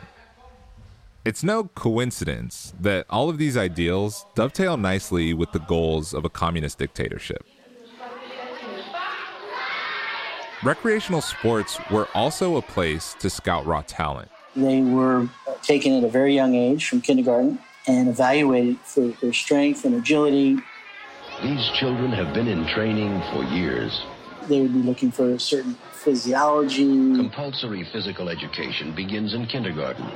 It's 1.24 1.42
no 1.42 1.64
coincidence 1.64 2.72
that 2.80 3.04
all 3.10 3.28
of 3.28 3.38
these 3.38 3.56
ideals 3.56 4.24
dovetail 4.34 4.76
nicely 4.76 5.34
with 5.34 5.52
the 5.52 5.58
goals 5.60 6.14
of 6.14 6.24
a 6.24 6.30
communist 6.30 6.78
dictatorship. 6.78 7.44
Recreational 10.62 11.20
sports 11.20 11.78
were 11.88 12.08
also 12.16 12.56
a 12.56 12.62
place 12.62 13.14
to 13.20 13.30
scout 13.30 13.64
raw 13.64 13.82
talent. 13.86 14.28
They 14.56 14.80
were 14.82 15.28
taken 15.62 15.92
at 15.92 16.02
a 16.02 16.08
very 16.08 16.34
young 16.34 16.56
age 16.56 16.88
from 16.88 17.00
kindergarten 17.00 17.60
and 17.86 18.08
evaluated 18.08 18.78
for 18.80 19.06
their 19.22 19.32
strength 19.32 19.84
and 19.84 19.94
agility. 19.94 20.58
These 21.44 21.70
children 21.78 22.10
have 22.10 22.34
been 22.34 22.48
in 22.48 22.66
training 22.74 23.22
for 23.32 23.44
years. 23.44 24.04
They 24.48 24.60
would 24.60 24.72
be 24.72 24.82
looking 24.82 25.12
for 25.12 25.30
a 25.30 25.38
certain 25.38 25.76
physiology. 25.92 27.14
Compulsory 27.14 27.86
physical 27.92 28.28
education 28.28 28.96
begins 28.96 29.34
in 29.34 29.46
kindergarten. 29.46 30.10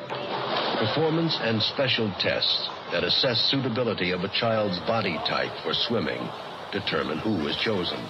Performance 0.79 1.39
and 1.41 1.63
special 1.63 2.13
tests 2.19 2.69
that 2.91 3.05
assess 3.05 3.39
suitability 3.49 4.11
of 4.11 4.25
a 4.25 4.29
child's 4.41 4.81
body 4.89 5.17
type 5.29 5.53
for 5.63 5.73
swimming 5.87 6.29
determine 6.73 7.19
who 7.19 7.47
is 7.47 7.57
chosen. 7.59 8.01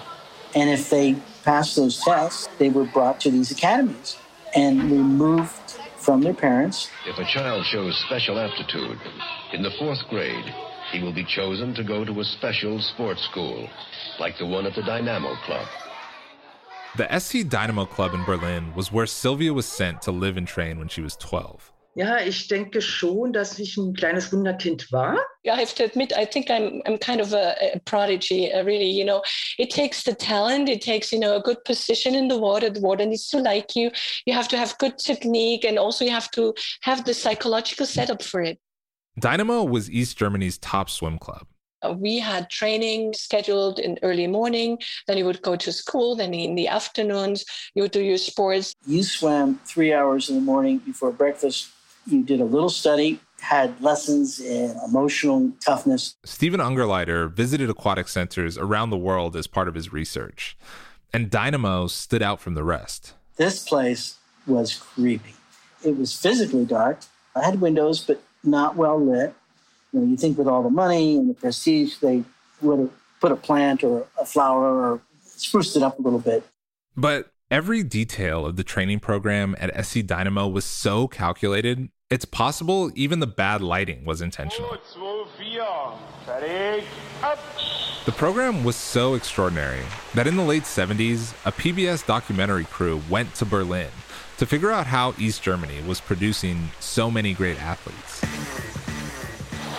And 0.55 0.69
if 0.69 0.89
they 0.89 1.15
passed 1.43 1.75
those 1.75 1.99
tests, 1.99 2.47
they 2.57 2.69
were 2.69 2.85
brought 2.85 3.19
to 3.21 3.31
these 3.31 3.51
academies 3.51 4.17
and 4.55 4.83
removed 4.83 5.51
from 5.97 6.21
their 6.21 6.33
parents. 6.33 6.89
If 7.07 7.17
a 7.17 7.25
child 7.25 7.65
shows 7.65 7.97
special 8.05 8.39
aptitude, 8.39 8.99
in 9.53 9.63
the 9.63 9.71
fourth 9.79 9.99
grade, 10.09 10.45
he 10.91 11.01
will 11.01 11.13
be 11.13 11.25
chosen 11.25 11.73
to 11.73 11.83
go 11.83 12.05
to 12.05 12.19
a 12.19 12.23
special 12.23 12.79
sports 12.79 13.23
school, 13.31 13.67
like 14.19 14.37
the 14.37 14.45
one 14.45 14.65
at 14.65 14.75
the 14.75 14.83
Dynamo 14.83 15.35
Club. 15.45 15.67
The 16.97 17.19
SC 17.19 17.49
Dynamo 17.49 17.85
Club 17.85 18.13
in 18.13 18.23
Berlin 18.23 18.75
was 18.75 18.91
where 18.91 19.07
Sylvia 19.07 19.53
was 19.53 19.65
sent 19.65 20.03
to 20.03 20.11
live 20.11 20.37
and 20.37 20.47
train 20.47 20.77
when 20.77 20.87
she 20.87 21.01
was 21.01 21.15
12. 21.15 21.72
Ja, 21.95 22.19
ich 22.19 22.47
denke 22.47 22.81
schon, 22.81 23.33
dass 23.33 23.59
ich 23.59 23.77
ein 23.77 23.93
kleines 23.93 24.33
Wunderkind 24.33 24.91
war. 24.91 25.15
I 25.45 25.51
have 25.51 25.75
to 25.75 25.83
admit, 25.83 26.11
I 26.17 26.25
think 26.25 26.49
I'm 26.49 26.81
I'm 26.85 26.97
kind 26.97 27.21
of 27.21 27.33
a, 27.33 27.55
a 27.75 27.79
prodigy. 27.85 28.51
Uh, 28.51 28.63
really, 28.63 28.89
you 28.89 29.05
know, 29.05 29.21
it 29.59 29.69
takes 29.69 30.03
the 30.03 30.15
talent. 30.15 30.69
It 30.69 30.81
takes 30.81 31.11
you 31.11 31.19
know 31.19 31.35
a 31.35 31.41
good 31.41 31.63
position 31.65 32.15
in 32.15 32.29
the 32.29 32.37
water. 32.37 32.71
The 32.71 32.81
water 32.81 33.05
needs 33.05 33.27
to 33.27 33.37
like 33.37 33.75
you. 33.75 33.91
You 34.25 34.33
have 34.33 34.47
to 34.49 34.57
have 34.57 34.75
good 34.79 34.97
technique, 34.97 35.65
and 35.65 35.77
also 35.77 36.03
you 36.03 36.11
have 36.11 36.31
to 36.31 36.55
have 36.81 37.03
the 37.05 37.13
psychological 37.13 37.85
setup 37.85 38.23
for 38.23 38.41
it. 38.41 38.57
Dynamo 39.19 39.63
was 39.63 39.87
East 39.91 40.17
Germany's 40.17 40.57
top 40.57 40.89
swim 40.89 41.19
club. 41.19 41.45
Uh, 41.83 41.93
we 41.93 42.17
had 42.17 42.49
training 42.49 43.13
scheduled 43.13 43.77
in 43.77 43.99
early 44.01 44.25
morning. 44.25 44.79
Then 45.07 45.17
you 45.17 45.25
would 45.25 45.43
go 45.43 45.55
to 45.57 45.71
school. 45.71 46.15
Then 46.15 46.33
in 46.33 46.55
the 46.55 46.67
afternoons, 46.67 47.45
you 47.75 47.83
would 47.83 47.91
do 47.91 48.01
your 48.01 48.17
sports. 48.17 48.73
You 48.87 49.03
swam 49.03 49.59
three 49.65 49.93
hours 49.93 50.29
in 50.29 50.35
the 50.35 50.41
morning 50.41 50.79
before 50.79 51.11
breakfast 51.11 51.69
you 52.05 52.23
did 52.23 52.39
a 52.39 52.45
little 52.45 52.69
study, 52.69 53.19
had 53.39 53.79
lessons 53.81 54.39
in 54.39 54.75
emotional 54.87 55.51
toughness. 55.65 56.15
Steven 56.23 56.59
Ungerleider 56.59 57.31
visited 57.31 57.69
aquatic 57.69 58.07
centers 58.07 58.57
around 58.57 58.89
the 58.89 58.97
world 58.97 59.35
as 59.35 59.47
part 59.47 59.67
of 59.67 59.75
his 59.75 59.91
research, 59.91 60.57
and 61.11 61.29
Dynamo 61.29 61.87
stood 61.87 62.21
out 62.21 62.39
from 62.39 62.53
the 62.53 62.63
rest. 62.63 63.13
This 63.35 63.67
place 63.67 64.17
was 64.47 64.75
creepy. 64.75 65.33
It 65.83 65.97
was 65.97 66.17
physically 66.17 66.65
dark. 66.65 66.99
I 67.35 67.43
had 67.43 67.59
windows, 67.59 68.03
but 68.03 68.21
not 68.43 68.75
well 68.75 69.03
lit. 69.03 69.33
You 69.91 69.99
know, 69.99 70.05
you 70.05 70.17
think 70.17 70.37
with 70.37 70.47
all 70.47 70.63
the 70.63 70.69
money 70.69 71.17
and 71.17 71.29
the 71.29 71.33
prestige, 71.33 71.97
they 71.97 72.23
would 72.61 72.79
have 72.79 72.91
put 73.19 73.31
a 73.31 73.35
plant 73.35 73.83
or 73.83 74.07
a 74.19 74.25
flower 74.25 74.93
or 74.93 75.01
spruced 75.21 75.75
it 75.75 75.83
up 75.83 75.99
a 75.99 76.01
little 76.01 76.19
bit. 76.19 76.43
But 76.95 77.32
Every 77.53 77.83
detail 77.83 78.47
of 78.47 78.55
the 78.55 78.63
training 78.63 78.99
program 78.99 79.55
at 79.59 79.85
SC 79.85 80.07
Dynamo 80.07 80.47
was 80.47 80.65
so 80.65 81.07
calculated, 81.07 81.89
it's 82.09 82.25
possible 82.25 82.89
even 82.95 83.19
the 83.19 83.27
bad 83.27 83.61
lighting 83.61 84.05
was 84.05 84.23
intentional. 84.23 84.75
The 88.05 88.11
program 88.17 88.63
was 88.63 88.75
so 88.75 89.13
extraordinary 89.13 89.83
that 90.15 90.25
in 90.25 90.35
the 90.35 90.41
late 90.41 90.63
70s, 90.63 91.33
a 91.45 91.51
PBS 91.51 92.03
documentary 92.07 92.65
crew 92.65 93.03
went 93.07 93.35
to 93.35 93.45
Berlin 93.45 93.91
to 94.37 94.47
figure 94.47 94.71
out 94.71 94.87
how 94.87 95.13
East 95.19 95.43
Germany 95.43 95.79
was 95.87 96.01
producing 96.01 96.71
so 96.79 97.11
many 97.11 97.35
great 97.35 97.61
athletes. 97.61 98.72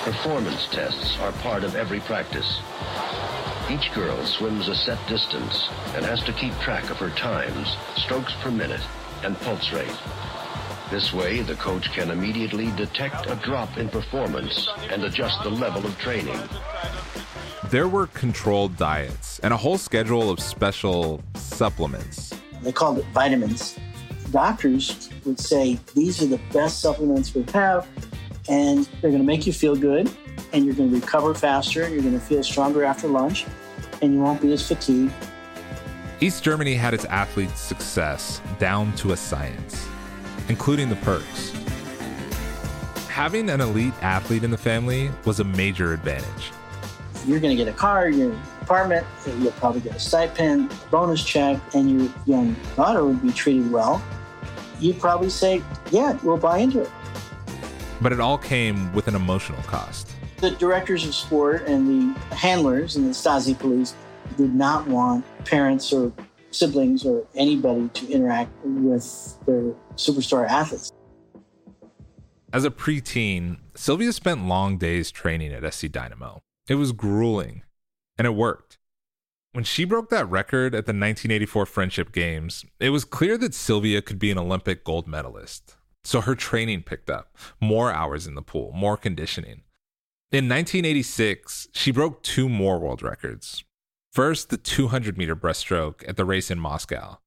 Performance 0.04 0.68
tests 0.70 1.18
are 1.20 1.32
part 1.32 1.64
of 1.64 1.76
every 1.76 1.99
practice. 2.00 2.61
Each 3.70 3.90
girl 3.94 4.23
swims 4.26 4.68
a 4.68 4.75
set 4.75 4.99
distance 5.08 5.70
and 5.94 6.04
has 6.04 6.23
to 6.25 6.32
keep 6.34 6.52
track 6.58 6.90
of 6.90 6.99
her 6.99 7.08
times, 7.08 7.75
strokes 7.96 8.34
per 8.42 8.50
minute, 8.50 8.82
and 9.23 9.34
pulse 9.40 9.73
rate. 9.73 9.96
This 10.90 11.14
way, 11.14 11.40
the 11.40 11.54
coach 11.54 11.90
can 11.92 12.11
immediately 12.11 12.70
detect 12.73 13.30
a 13.30 13.37
drop 13.37 13.78
in 13.78 13.88
performance 13.88 14.68
and 14.90 15.04
adjust 15.04 15.42
the 15.42 15.49
level 15.49 15.87
of 15.87 15.99
training. 15.99 16.38
There 17.70 17.88
were 17.88 18.08
controlled 18.08 18.76
diets 18.76 19.40
and 19.42 19.54
a 19.54 19.56
whole 19.56 19.78
schedule 19.78 20.28
of 20.28 20.38
special 20.38 21.23
supplements. 21.34 22.34
They 22.61 22.73
called 22.73 22.99
it 22.99 23.06
vitamins. 23.14 23.78
Doctors 24.30 25.08
would 25.25 25.40
say, 25.40 25.78
These 25.94 26.23
are 26.23 26.26
the 26.26 26.40
best 26.52 26.80
supplements 26.80 27.34
we 27.34 27.46
have, 27.54 27.88
and 28.48 28.88
they're 29.00 29.10
going 29.10 29.22
to 29.22 29.26
make 29.26 29.46
you 29.46 29.52
feel 29.52 29.76
good 29.76 30.10
and 30.52 30.64
you're 30.64 30.74
going 30.74 30.90
to 30.90 30.96
recover 30.96 31.34
faster. 31.34 31.82
And 31.82 31.92
you're 31.92 32.02
going 32.02 32.18
to 32.18 32.24
feel 32.24 32.42
stronger 32.42 32.84
after 32.84 33.08
lunch, 33.08 33.44
and 34.00 34.14
you 34.14 34.20
won't 34.20 34.40
be 34.40 34.52
as 34.52 34.66
fatigued. 34.66 35.12
East 36.20 36.42
Germany 36.44 36.74
had 36.74 36.94
its 36.94 37.04
athletes' 37.06 37.60
success 37.60 38.40
down 38.58 38.94
to 38.96 39.12
a 39.12 39.16
science, 39.16 39.86
including 40.48 40.88
the 40.88 40.96
perks. 40.96 41.52
Having 43.08 43.50
an 43.50 43.60
elite 43.60 43.94
athlete 44.00 44.42
in 44.42 44.50
the 44.50 44.58
family 44.58 45.10
was 45.24 45.40
a 45.40 45.44
major 45.44 45.92
advantage. 45.92 46.52
You're 47.26 47.40
going 47.40 47.56
to 47.56 47.62
get 47.62 47.72
a 47.72 47.76
car, 47.76 48.08
your 48.08 48.32
apartment, 48.60 49.06
you'll 49.38 49.52
probably 49.52 49.80
get 49.80 49.96
a 49.96 50.00
stipend, 50.00 50.72
a 50.72 50.74
bonus 50.90 51.22
check, 51.24 51.60
and 51.74 51.90
your 51.90 52.10
young 52.26 52.56
daughter 52.76 53.04
would 53.04 53.22
be 53.22 53.32
treated 53.32 53.70
well. 53.70 54.02
You'd 54.78 55.00
probably 55.00 55.30
say, 55.30 55.62
Yeah, 55.90 56.18
we'll 56.22 56.36
buy 56.36 56.58
into 56.58 56.82
it. 56.82 56.90
But 58.04 58.12
it 58.12 58.20
all 58.20 58.37
came 58.37 58.92
with 58.92 59.08
an 59.08 59.14
emotional 59.14 59.62
cost. 59.62 60.12
The 60.37 60.50
directors 60.50 61.06
of 61.06 61.14
sport 61.14 61.66
and 61.66 61.88
the 61.88 62.20
handlers 62.37 62.96
and 62.96 63.06
the 63.06 63.12
Stasi 63.12 63.58
police 63.58 63.94
did 64.37 64.54
not 64.54 64.87
want 64.87 65.25
parents 65.46 65.90
or 65.90 66.12
siblings 66.50 67.06
or 67.06 67.26
anybody 67.34 67.88
to 67.94 68.12
interact 68.12 68.50
with 68.62 69.38
their 69.46 69.73
superstar 69.94 70.46
athletes. 70.46 70.92
As 72.52 72.66
a 72.66 72.70
preteen, 72.70 73.56
Sylvia 73.75 74.12
spent 74.12 74.46
long 74.46 74.76
days 74.76 75.11
training 75.11 75.54
at 75.54 75.73
SC 75.73 75.90
Dynamo. 75.90 76.42
It 76.68 76.75
was 76.75 76.92
grueling, 76.92 77.62
and 78.18 78.26
it 78.26 78.34
worked. 78.34 78.76
When 79.52 79.64
she 79.64 79.87
broke 79.87 80.11
that 80.11 80.28
record 80.28 80.75
at 80.75 80.84
the 80.84 80.90
1984 80.90 81.64
Friendship 81.64 82.12
Games, 82.12 82.66
it 82.78 82.90
was 82.90 83.06
clear 83.06 83.38
that 83.38 83.54
Sylvia 83.54 84.02
could 84.02 84.18
be 84.18 84.30
an 84.30 84.37
Olympic 84.37 84.84
gold 84.84 85.08
medalist. 85.08 85.76
So 86.04 86.20
her 86.20 86.34
training 86.34 86.82
picked 86.82 87.08
up 87.08 87.34
more 87.61 87.90
hours 87.90 88.26
in 88.26 88.34
the 88.34 88.42
pool, 88.42 88.73
more 88.75 88.96
conditioning. 88.96 89.62
In 90.30 90.49
1986, 90.49 91.68
she 91.73 91.92
broke 91.92 92.23
two 92.23 92.49
more 92.49 92.78
world 92.78 93.02
records. 93.02 93.64
First, 94.12 94.50
the 94.50 94.56
200 94.56 95.16
meter 95.16 95.34
breaststroke 95.34 96.06
at 96.08 96.16
the 96.16 96.25
race 96.25 96.50
in 96.50 96.58
Moscow. 96.58 97.18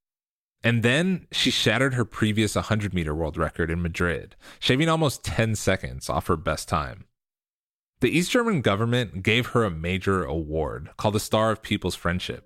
And 0.64 0.84
then 0.84 1.28
she 1.32 1.52
shattered 1.52 1.94
her 1.94 2.06
previous 2.06 2.56
100 2.56 2.94
meter 2.94 3.16
world 3.16 3.38
record 3.38 3.72
in 3.72 3.82
Madrid, 3.82 4.36
shaving 4.60 4.90
almost 4.90 5.24
10 5.24 5.56
seconds 5.56 6.10
off 6.10 6.28
her 6.28 6.38
best 6.38 6.68
time. 6.68 7.06
The 8.00 8.10
East 8.10 8.32
German 8.32 8.62
government 8.62 9.24
gave 9.24 9.48
her 9.48 9.64
a 9.64 9.72
major 9.72 10.24
award 10.24 10.90
called 10.98 11.16
the 11.16 11.20
Star 11.20 11.52
of 11.52 11.62
People's 11.62 11.96
Friendship. 11.96 12.44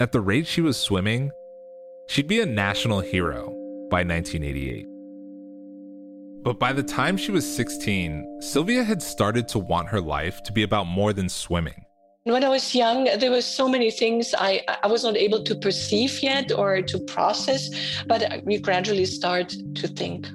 At 0.00 0.12
the 0.12 0.20
rate 0.20 0.46
she 0.46 0.60
was 0.60 0.76
swimming, 0.78 1.30
she'd 2.08 2.26
be 2.26 2.40
a 2.40 2.46
national 2.46 3.00
hero 3.00 3.59
by 3.90 4.04
1988. 4.04 4.86
But 6.42 6.58
by 6.58 6.72
the 6.72 6.82
time 6.82 7.18
she 7.18 7.32
was 7.32 7.44
16, 7.44 8.40
Sylvia 8.40 8.82
had 8.82 9.02
started 9.02 9.46
to 9.48 9.58
want 9.58 9.88
her 9.88 10.00
life 10.00 10.42
to 10.44 10.52
be 10.52 10.62
about 10.62 10.86
more 10.86 11.12
than 11.12 11.28
swimming. 11.28 11.84
When 12.24 12.44
I 12.44 12.48
was 12.48 12.74
young, 12.74 13.04
there 13.18 13.30
were 13.30 13.42
so 13.42 13.68
many 13.68 13.90
things 13.90 14.34
I, 14.38 14.62
I 14.82 14.86
was 14.86 15.04
not 15.04 15.16
able 15.16 15.42
to 15.42 15.54
perceive 15.54 16.22
yet 16.22 16.52
or 16.52 16.80
to 16.80 16.98
process, 17.00 17.68
but 18.06 18.42
we 18.44 18.58
gradually 18.58 19.06
start 19.06 19.54
to 19.74 19.88
think. 19.88 20.28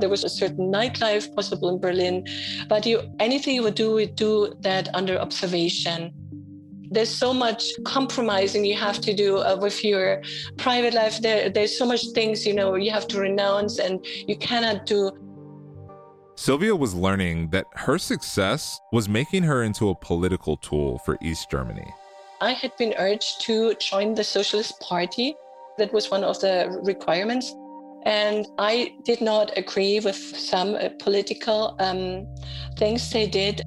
There 0.00 0.08
was 0.08 0.24
a 0.24 0.28
certain 0.28 0.72
nightlife 0.72 1.34
possible 1.34 1.68
in 1.68 1.78
Berlin, 1.80 2.26
but 2.68 2.86
you 2.86 3.02
anything 3.20 3.54
you 3.54 3.62
would 3.62 3.74
do, 3.74 3.92
would 3.92 4.14
do 4.16 4.54
that 4.60 4.88
under 4.94 5.18
observation 5.18 6.12
there's 6.92 7.08
so 7.08 7.32
much 7.32 7.72
compromising 7.84 8.64
you 8.64 8.76
have 8.76 9.00
to 9.00 9.14
do 9.14 9.38
uh, 9.38 9.56
with 9.60 9.82
your 9.82 10.22
private 10.58 10.94
life. 10.94 11.20
There, 11.20 11.48
there's 11.48 11.76
so 11.76 11.86
much 11.86 12.02
things 12.14 12.46
you 12.46 12.54
know 12.54 12.74
you 12.74 12.90
have 12.90 13.08
to 13.08 13.20
renounce, 13.20 13.78
and 13.78 14.04
you 14.04 14.36
cannot 14.36 14.86
do. 14.86 15.10
Sylvia 16.36 16.74
was 16.76 16.94
learning 16.94 17.48
that 17.50 17.66
her 17.74 17.98
success 17.98 18.78
was 18.92 19.08
making 19.08 19.42
her 19.44 19.62
into 19.62 19.88
a 19.90 19.94
political 19.94 20.56
tool 20.56 20.98
for 20.98 21.16
East 21.22 21.50
Germany. 21.50 21.88
I 22.40 22.52
had 22.52 22.76
been 22.76 22.94
urged 22.98 23.40
to 23.42 23.74
join 23.74 24.14
the 24.14 24.24
Socialist 24.24 24.80
Party. 24.80 25.34
That 25.78 25.92
was 25.92 26.10
one 26.10 26.24
of 26.24 26.40
the 26.40 26.80
requirements. 26.82 27.54
And 28.04 28.48
I 28.58 28.94
did 29.04 29.20
not 29.20 29.56
agree 29.56 30.00
with 30.00 30.16
some 30.16 30.74
uh, 30.74 30.88
political 30.98 31.76
um, 31.78 32.26
things 32.76 33.08
they 33.10 33.28
did. 33.28 33.62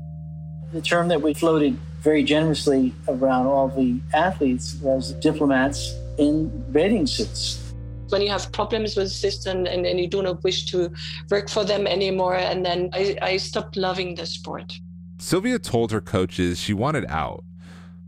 The 0.73 0.81
term 0.81 1.07
that 1.07 1.21
we 1.21 1.33
floated 1.33 1.79
very 2.05 2.23
generously 2.23 2.93
around 3.07 3.47
all 3.47 3.67
the 3.67 3.99
athletes 4.13 4.77
as 4.85 5.13
diplomats 5.13 5.79
in 6.19 6.47
bathing 6.71 7.07
suits. 7.07 7.73
When 8.09 8.21
you 8.21 8.29
have 8.29 8.51
problems 8.51 8.95
with 8.95 9.07
the 9.07 9.17
system 9.27 9.65
and, 9.65 9.87
and 9.87 9.99
you 9.99 10.07
do 10.07 10.21
not 10.21 10.43
wish 10.43 10.67
to 10.67 10.93
work 11.31 11.49
for 11.49 11.65
them 11.65 11.87
anymore, 11.87 12.35
and 12.35 12.63
then 12.63 12.91
I, 12.93 13.17
I 13.23 13.37
stopped 13.37 13.75
loving 13.75 14.13
the 14.13 14.27
sport. 14.27 14.71
Sylvia 15.17 15.57
told 15.57 15.91
her 15.91 15.99
coaches 15.99 16.59
she 16.59 16.73
wanted 16.73 17.05
out, 17.09 17.43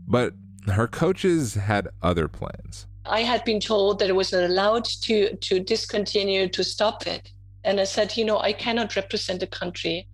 but 0.06 0.34
her 0.68 0.86
coaches 0.86 1.54
had 1.54 1.88
other 2.00 2.28
plans. 2.28 2.86
I 3.04 3.22
had 3.22 3.44
been 3.44 3.58
told 3.58 3.98
that 3.98 4.08
it 4.08 4.14
was 4.14 4.32
not 4.32 4.44
allowed 4.44 4.84
to 5.06 5.34
to 5.34 5.58
discontinue 5.58 6.48
to 6.50 6.62
stop 6.62 7.06
it. 7.06 7.32
And 7.64 7.80
I 7.80 7.84
said, 7.84 8.16
you 8.16 8.24
know, 8.24 8.38
I 8.38 8.52
cannot 8.52 8.94
represent 8.94 9.40
the 9.40 9.46
country. 9.46 10.06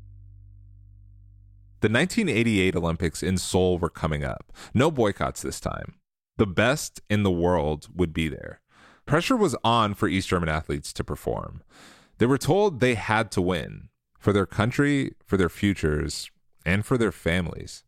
The 1.84 1.90
1988 1.90 2.76
Olympics 2.76 3.22
in 3.22 3.36
Seoul 3.36 3.76
were 3.76 3.90
coming 3.90 4.24
up. 4.24 4.54
No 4.72 4.90
boycotts 4.90 5.42
this 5.42 5.60
time. 5.60 5.96
The 6.38 6.46
best 6.46 7.02
in 7.10 7.24
the 7.24 7.30
world 7.30 7.88
would 7.94 8.14
be 8.14 8.26
there. 8.26 8.62
Pressure 9.04 9.36
was 9.36 9.54
on 9.62 9.92
for 9.92 10.08
East 10.08 10.30
German 10.30 10.48
athletes 10.48 10.94
to 10.94 11.04
perform. 11.04 11.62
They 12.16 12.24
were 12.24 12.38
told 12.38 12.80
they 12.80 12.94
had 12.94 13.30
to 13.32 13.42
win 13.42 13.90
for 14.18 14.32
their 14.32 14.46
country, 14.46 15.12
for 15.26 15.36
their 15.36 15.50
futures, 15.50 16.30
and 16.64 16.86
for 16.86 16.96
their 16.96 17.12
families. 17.12 17.84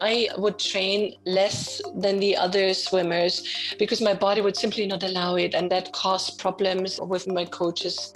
I 0.00 0.28
would 0.38 0.60
train 0.60 1.16
less 1.26 1.82
than 1.96 2.20
the 2.20 2.36
other 2.36 2.72
swimmers 2.74 3.74
because 3.76 4.00
my 4.00 4.14
body 4.14 4.40
would 4.40 4.56
simply 4.56 4.86
not 4.86 5.02
allow 5.02 5.34
it, 5.34 5.56
and 5.56 5.68
that 5.72 5.92
caused 5.92 6.38
problems 6.38 7.00
with 7.00 7.26
my 7.26 7.44
coaches. 7.44 8.14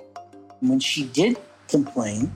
When 0.60 0.78
she 0.78 1.06
did 1.06 1.36
complain, 1.66 2.32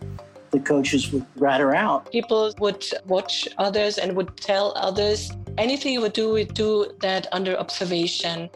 the 0.50 0.60
coaches 0.60 1.12
would 1.12 1.24
rat 1.36 1.60
her 1.60 1.74
out. 1.74 2.10
People 2.10 2.54
would 2.58 2.84
watch 3.06 3.48
others 3.58 3.98
and 3.98 4.16
would 4.16 4.36
tell 4.36 4.72
others 4.76 5.30
anything 5.58 5.92
you 5.92 6.00
would 6.00 6.12
do, 6.12 6.32
would 6.32 6.54
do 6.54 6.92
that 7.00 7.26
under 7.32 7.56
observation. 7.56 8.48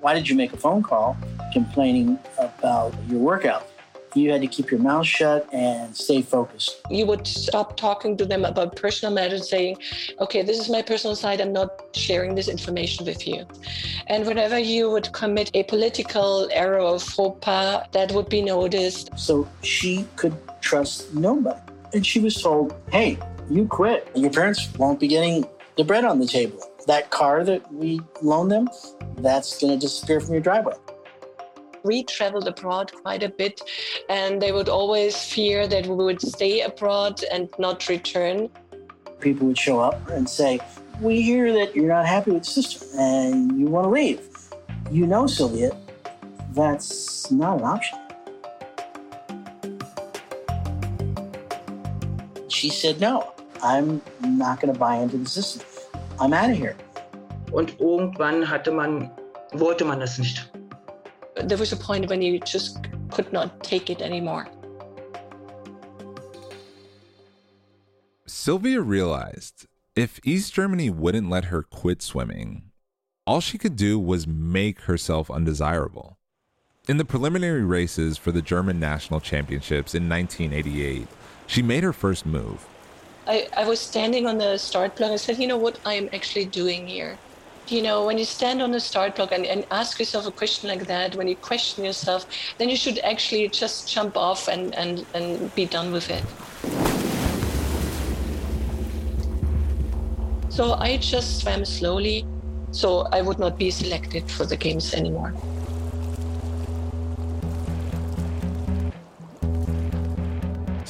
Why 0.00 0.14
did 0.14 0.28
you 0.28 0.36
make 0.36 0.52
a 0.52 0.56
phone 0.56 0.82
call 0.82 1.16
complaining 1.52 2.18
about 2.38 2.94
your 3.08 3.20
workout? 3.20 3.68
You 4.14 4.32
had 4.32 4.40
to 4.40 4.46
keep 4.46 4.70
your 4.70 4.80
mouth 4.80 5.06
shut 5.06 5.46
and 5.52 5.94
stay 5.94 6.22
focused. 6.22 6.80
You 6.90 7.04
would 7.04 7.26
stop 7.26 7.76
talking 7.76 8.16
to 8.16 8.24
them 8.24 8.46
about 8.46 8.74
personal 8.74 9.12
matters, 9.14 9.50
saying, 9.50 9.76
okay, 10.20 10.40
this 10.40 10.58
is 10.58 10.70
my 10.70 10.80
personal 10.80 11.14
side. 11.14 11.38
I'm 11.38 11.52
not 11.52 11.94
sharing 11.94 12.34
this 12.34 12.48
information 12.48 13.04
with 13.04 13.28
you. 13.28 13.44
And 14.06 14.26
whenever 14.26 14.58
you 14.58 14.90
would 14.90 15.12
commit 15.12 15.50
a 15.52 15.64
political 15.64 16.48
error 16.50 16.80
or 16.80 16.98
faux 16.98 17.36
pas, 17.42 17.86
that 17.92 18.10
would 18.12 18.30
be 18.30 18.40
noticed. 18.40 19.10
So 19.18 19.46
she 19.60 20.06
could 20.16 20.34
trust 20.60 21.14
nobody. 21.14 21.60
And 21.92 22.04
she 22.06 22.20
was 22.20 22.40
told, 22.42 22.74
hey, 22.90 23.18
you 23.50 23.66
quit. 23.66 24.08
Your 24.14 24.30
parents 24.30 24.68
won't 24.76 25.00
be 25.00 25.08
getting 25.08 25.46
the 25.76 25.84
bread 25.84 26.04
on 26.04 26.18
the 26.18 26.26
table. 26.26 26.60
That 26.86 27.10
car 27.10 27.44
that 27.44 27.72
we 27.72 28.00
loaned 28.22 28.50
them, 28.50 28.68
that's 29.18 29.60
going 29.60 29.72
to 29.72 29.78
disappear 29.78 30.20
from 30.20 30.32
your 30.32 30.42
driveway. 30.42 30.74
We 31.84 32.02
traveled 32.04 32.48
abroad 32.48 32.92
quite 32.92 33.22
a 33.22 33.28
bit, 33.28 33.60
and 34.08 34.42
they 34.42 34.50
would 34.50 34.68
always 34.68 35.22
fear 35.22 35.68
that 35.68 35.86
we 35.86 35.94
would 35.94 36.20
stay 36.20 36.62
abroad 36.62 37.22
and 37.30 37.48
not 37.58 37.88
return. 37.88 38.50
People 39.20 39.46
would 39.48 39.58
show 39.58 39.78
up 39.78 40.08
and 40.10 40.28
say, 40.28 40.58
We 41.00 41.22
hear 41.22 41.52
that 41.52 41.76
you're 41.76 41.88
not 41.88 42.06
happy 42.06 42.32
with 42.32 42.42
the 42.42 42.50
system 42.50 42.88
and 42.98 43.58
you 43.58 43.66
want 43.66 43.84
to 43.84 43.90
leave. 43.90 44.20
You 44.90 45.06
know, 45.06 45.26
Sylvia, 45.26 45.76
that's 46.52 47.30
not 47.30 47.58
an 47.58 47.64
option. 47.64 47.98
She 52.56 52.70
said, 52.70 53.00
no, 53.00 53.32
I'm 53.62 54.00
not 54.22 54.60
going 54.60 54.72
to 54.72 54.78
buy 54.78 54.96
into 54.96 55.18
the 55.18 55.28
system. 55.28 55.62
I'm 56.18 56.32
out 56.32 56.50
of 56.50 56.56
here. 56.56 56.76
Und 57.52 57.78
irgendwann 57.78 58.44
hatte 58.44 58.72
man, 58.72 59.10
wollte 59.52 59.84
man 59.84 60.00
das 60.00 60.18
nicht. 60.18 60.50
There 61.36 61.58
was 61.58 61.72
a 61.72 61.76
point 61.76 62.08
when 62.08 62.22
you 62.22 62.40
just 62.40 62.78
could 63.10 63.30
not 63.32 63.62
take 63.62 63.90
it 63.90 64.00
anymore. 64.00 64.48
Sylvia 68.26 68.80
realized 68.80 69.66
if 69.94 70.18
East 70.24 70.54
Germany 70.54 70.88
wouldn't 70.88 71.28
let 71.28 71.46
her 71.46 71.62
quit 71.62 72.00
swimming, 72.00 72.70
all 73.26 73.40
she 73.40 73.58
could 73.58 73.76
do 73.76 73.98
was 73.98 74.26
make 74.26 74.82
herself 74.82 75.30
undesirable. 75.30 76.18
In 76.88 76.96
the 76.96 77.04
preliminary 77.04 77.64
races 77.64 78.16
for 78.16 78.32
the 78.32 78.42
German 78.42 78.80
national 78.80 79.20
championships 79.20 79.94
in 79.94 80.08
1988, 80.08 81.06
she 81.46 81.62
made 81.62 81.82
her 81.82 81.92
first 81.92 82.26
move. 82.26 82.66
I, 83.26 83.48
I 83.56 83.66
was 83.66 83.80
standing 83.80 84.26
on 84.26 84.38
the 84.38 84.56
start 84.56 84.96
block. 84.96 85.10
I 85.10 85.16
said, 85.16 85.38
you 85.38 85.46
know 85.46 85.56
what 85.56 85.80
I 85.84 85.94
am 85.94 86.08
actually 86.12 86.44
doing 86.44 86.86
here? 86.86 87.18
You 87.68 87.82
know, 87.82 88.06
when 88.06 88.18
you 88.18 88.24
stand 88.24 88.62
on 88.62 88.70
the 88.70 88.78
start 88.78 89.16
block 89.16 89.32
and, 89.32 89.44
and 89.44 89.66
ask 89.72 89.98
yourself 89.98 90.26
a 90.26 90.30
question 90.30 90.68
like 90.68 90.86
that, 90.86 91.16
when 91.16 91.26
you 91.26 91.34
question 91.34 91.84
yourself, 91.84 92.26
then 92.58 92.68
you 92.68 92.76
should 92.76 93.00
actually 93.00 93.48
just 93.48 93.92
jump 93.92 94.16
off 94.16 94.46
and, 94.48 94.74
and, 94.76 95.04
and 95.14 95.52
be 95.56 95.66
done 95.66 95.90
with 95.90 96.08
it. 96.10 96.22
So 100.48 100.74
I 100.74 100.96
just 100.98 101.40
swam 101.40 101.64
slowly 101.64 102.24
so 102.70 103.08
I 103.12 103.22
would 103.22 103.38
not 103.38 103.58
be 103.58 103.70
selected 103.70 104.30
for 104.30 104.44
the 104.44 104.56
games 104.56 104.94
anymore. 104.94 105.34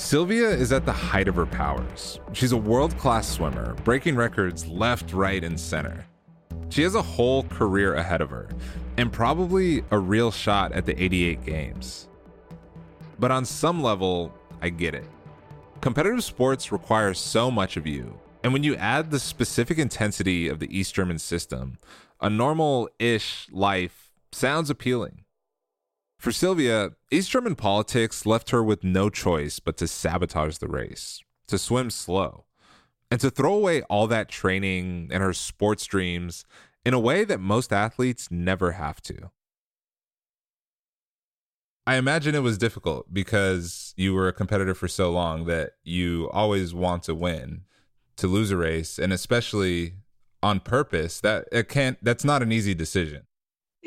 Sylvia 0.06 0.48
is 0.48 0.70
at 0.70 0.86
the 0.86 0.92
height 0.92 1.26
of 1.26 1.34
her 1.34 1.46
powers. 1.46 2.20
She's 2.32 2.52
a 2.52 2.56
world 2.56 2.96
class 2.96 3.28
swimmer, 3.28 3.74
breaking 3.82 4.14
records 4.14 4.64
left, 4.68 5.12
right, 5.12 5.42
and 5.42 5.58
center. 5.58 6.06
She 6.68 6.82
has 6.82 6.94
a 6.94 7.02
whole 7.02 7.42
career 7.42 7.96
ahead 7.96 8.20
of 8.20 8.30
her, 8.30 8.48
and 8.98 9.12
probably 9.12 9.82
a 9.90 9.98
real 9.98 10.30
shot 10.30 10.70
at 10.70 10.86
the 10.86 11.02
88 11.02 11.44
games. 11.44 12.06
But 13.18 13.32
on 13.32 13.44
some 13.44 13.82
level, 13.82 14.32
I 14.62 14.68
get 14.68 14.94
it. 14.94 15.08
Competitive 15.80 16.22
sports 16.22 16.70
require 16.70 17.12
so 17.12 17.50
much 17.50 17.76
of 17.76 17.84
you, 17.84 18.16
and 18.44 18.52
when 18.52 18.62
you 18.62 18.76
add 18.76 19.10
the 19.10 19.18
specific 19.18 19.76
intensity 19.76 20.46
of 20.46 20.60
the 20.60 20.78
East 20.78 20.94
German 20.94 21.18
system, 21.18 21.78
a 22.20 22.30
normal 22.30 22.88
ish 23.00 23.48
life 23.50 24.12
sounds 24.30 24.70
appealing. 24.70 25.24
For 26.18 26.32
Sylvia, 26.32 26.92
East 27.10 27.30
German 27.30 27.54
politics 27.54 28.26
left 28.26 28.50
her 28.50 28.62
with 28.62 28.82
no 28.82 29.10
choice 29.10 29.60
but 29.60 29.76
to 29.76 29.86
sabotage 29.86 30.58
the 30.58 30.68
race, 30.68 31.22
to 31.48 31.58
swim 31.58 31.90
slow, 31.90 32.46
and 33.10 33.20
to 33.20 33.30
throw 33.30 33.54
away 33.54 33.82
all 33.82 34.06
that 34.06 34.28
training 34.28 35.10
and 35.12 35.22
her 35.22 35.32
sports 35.32 35.84
dreams 35.84 36.44
in 36.84 36.94
a 36.94 36.98
way 36.98 37.24
that 37.24 37.40
most 37.40 37.72
athletes 37.72 38.28
never 38.30 38.72
have 38.72 39.00
to. 39.02 39.30
I 41.86 41.96
imagine 41.96 42.34
it 42.34 42.42
was 42.42 42.58
difficult 42.58 43.14
because 43.14 43.94
you 43.96 44.12
were 44.12 44.26
a 44.26 44.32
competitor 44.32 44.74
for 44.74 44.88
so 44.88 45.10
long 45.12 45.44
that 45.46 45.72
you 45.84 46.28
always 46.32 46.74
want 46.74 47.04
to 47.04 47.14
win 47.14 47.62
to 48.16 48.26
lose 48.26 48.50
a 48.50 48.56
race 48.56 48.98
and 48.98 49.12
especially 49.12 49.94
on 50.42 50.58
purpose 50.58 51.20
that 51.20 51.46
it 51.52 51.68
can't 51.68 51.98
that's 52.02 52.24
not 52.24 52.42
an 52.42 52.50
easy 52.50 52.74
decision 52.74 53.22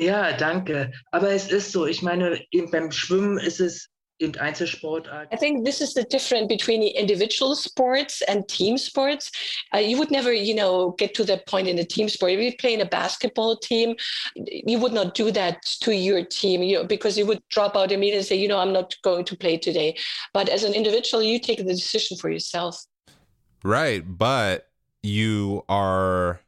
ja 0.00 0.32
danke 0.32 0.92
aber 1.12 1.30
es 1.30 1.50
ist 1.50 1.72
so 1.72 1.86
ich 1.86 2.02
meine 2.02 2.40
beim 2.70 2.90
schwimmen 2.90 3.38
ist 3.38 3.60
es 3.60 3.90
in 4.20 4.36
Einzelsportart. 4.38 5.28
I 5.32 5.36
think 5.36 5.64
this 5.64 5.80
is 5.80 5.94
the 5.94 6.04
difference 6.04 6.46
between 6.46 6.82
individual 6.82 7.56
sports 7.56 8.22
and 8.28 8.46
team 8.48 8.76
sports. 8.76 9.30
Uh, 9.74 9.78
you 9.78 9.98
would 9.98 10.10
never, 10.10 10.32
you 10.32 10.54
know, 10.54 10.90
get 10.98 11.14
to 11.14 11.24
that 11.24 11.46
point 11.46 11.66
in 11.66 11.78
a 11.78 11.84
team 11.84 12.08
sport. 12.08 12.32
If 12.32 12.40
you 12.40 12.56
play 12.58 12.74
in 12.74 12.82
a 12.82 12.86
basketball 12.86 13.56
team, 13.56 13.96
you 14.34 14.78
would 14.78 14.92
not 14.92 15.14
do 15.14 15.30
that 15.32 15.62
to 15.82 15.94
your 15.94 16.24
team, 16.24 16.62
you 16.62 16.76
know, 16.76 16.84
because 16.84 17.16
you 17.16 17.26
would 17.26 17.42
drop 17.48 17.76
out 17.76 17.92
immediately 17.92 18.18
and 18.18 18.26
say, 18.26 18.36
you 18.36 18.48
know, 18.48 18.58
I'm 18.58 18.72
not 18.72 18.94
going 19.02 19.24
to 19.24 19.36
play 19.36 19.56
today. 19.56 19.96
But 20.34 20.48
as 20.48 20.64
an 20.64 20.74
individual, 20.74 21.22
you 21.22 21.38
take 21.40 21.58
the 21.58 21.64
decision 21.64 22.18
for 22.18 22.30
yourself. 22.30 22.84
Right, 23.64 24.02
but 24.06 24.68
you 25.02 25.64
are 25.68 26.40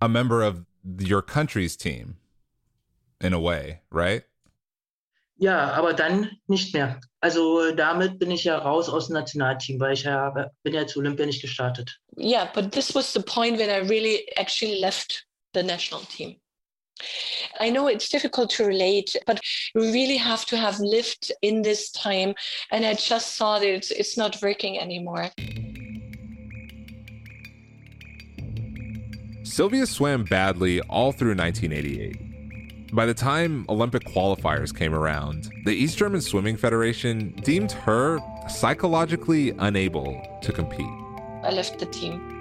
a 0.00 0.08
member 0.08 0.42
of 0.42 0.64
your 0.98 1.22
country's 1.22 1.76
team 1.76 2.16
in 3.20 3.34
a 3.34 3.40
way, 3.40 3.80
right? 3.90 4.24
Ja, 5.38 5.72
aber 5.72 5.92
dann 5.92 6.30
nicht 6.46 6.72
mehr. 6.72 6.98
Also 7.20 7.60
äh, 7.60 7.76
damit 7.76 8.18
bin 8.18 8.30
ich 8.30 8.44
ja 8.44 8.56
raus 8.56 8.88
aus 8.88 9.08
dem 9.08 9.14
Nationalteam, 9.14 9.78
weil 9.78 9.92
ich 9.92 10.04
ja 10.04 10.30
bin 10.62 10.74
ja 10.74 10.86
zu 10.86 11.00
Olympia 11.00 11.26
nicht 11.26 11.42
gestartet. 11.42 11.98
Yeah, 12.16 12.50
but 12.54 12.72
this 12.72 12.94
was 12.94 13.12
the 13.12 13.20
point 13.20 13.58
when 13.58 13.68
I 13.68 13.86
really 13.86 14.26
actually 14.36 14.80
left 14.80 15.26
the 15.52 15.62
national 15.62 16.02
team. 16.06 16.36
I 17.60 17.70
know 17.70 17.88
it's 17.88 18.08
difficult 18.08 18.48
to 18.56 18.64
relate, 18.64 19.14
but 19.26 19.38
you 19.74 19.82
really 19.82 20.16
have 20.16 20.46
to 20.46 20.56
have 20.56 20.80
lived 20.80 21.30
in 21.42 21.60
this 21.60 21.90
time. 21.90 22.34
And 22.70 22.86
I 22.86 22.94
just 22.94 23.36
saw 23.36 23.58
that 23.58 23.68
it's, 23.68 23.90
it's 23.90 24.16
not 24.16 24.40
working 24.40 24.78
anymore. 24.78 25.30
Sylvia 29.42 29.86
swam 29.86 30.24
badly 30.24 30.80
all 30.82 31.12
through 31.12 31.34
1988. 31.34 32.35
By 32.92 33.04
the 33.04 33.14
time 33.14 33.66
Olympic 33.68 34.04
qualifiers 34.04 34.74
came 34.74 34.94
around, 34.94 35.50
the 35.64 35.72
East 35.72 35.98
German 35.98 36.20
Swimming 36.20 36.56
Federation 36.56 37.30
deemed 37.42 37.72
her 37.72 38.20
psychologically 38.48 39.50
unable 39.58 40.22
to 40.42 40.52
compete. 40.52 40.86
I 41.42 41.50
left 41.50 41.80
the 41.80 41.86
team. 41.86 42.32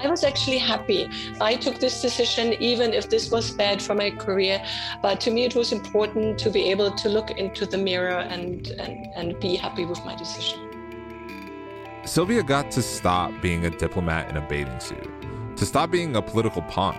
I 0.00 0.08
was 0.08 0.22
actually 0.22 0.58
happy. 0.58 1.08
I 1.40 1.56
took 1.56 1.80
this 1.80 2.00
decision, 2.00 2.52
even 2.62 2.92
if 2.92 3.10
this 3.10 3.30
was 3.30 3.50
bad 3.50 3.82
for 3.82 3.94
my 3.94 4.10
career. 4.10 4.64
But 5.02 5.20
to 5.22 5.32
me, 5.32 5.44
it 5.44 5.56
was 5.56 5.72
important 5.72 6.38
to 6.40 6.50
be 6.50 6.70
able 6.70 6.92
to 6.92 7.08
look 7.08 7.32
into 7.32 7.66
the 7.66 7.78
mirror 7.78 8.18
and, 8.18 8.68
and, 8.68 9.06
and 9.16 9.40
be 9.40 9.56
happy 9.56 9.84
with 9.84 9.98
my 10.04 10.14
decision. 10.14 10.60
Sylvia 12.04 12.44
got 12.44 12.70
to 12.70 12.82
stop 12.82 13.32
being 13.42 13.66
a 13.66 13.70
diplomat 13.70 14.30
in 14.30 14.36
a 14.36 14.48
bathing 14.48 14.78
suit 14.78 15.10
to 15.56 15.66
stop 15.66 15.90
being 15.90 16.14
a 16.14 16.22
political 16.22 16.62
pawn. 16.62 16.96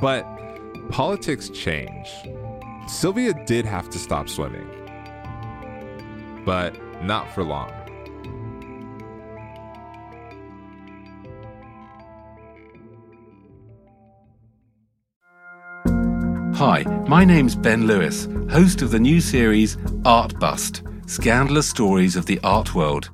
But 0.00 0.26
politics 0.90 1.48
change. 1.50 2.08
Sylvia 2.86 3.34
did 3.46 3.64
have 3.64 3.90
to 3.90 3.98
stop 3.98 4.28
swimming, 4.28 4.68
but 6.44 6.74
not 7.02 7.32
for 7.34 7.44
long. 7.44 7.72
Hi, 16.54 16.82
my 17.06 17.24
name's 17.24 17.54
Ben 17.54 17.86
Lewis, 17.86 18.26
host 18.50 18.82
of 18.82 18.90
the 18.90 18.98
new 18.98 19.20
series 19.20 19.76
Art 20.04 20.38
Bust 20.40 20.82
Scandalous 21.06 21.68
Stories 21.68 22.16
of 22.16 22.26
the 22.26 22.40
Art 22.42 22.74
World 22.74 23.10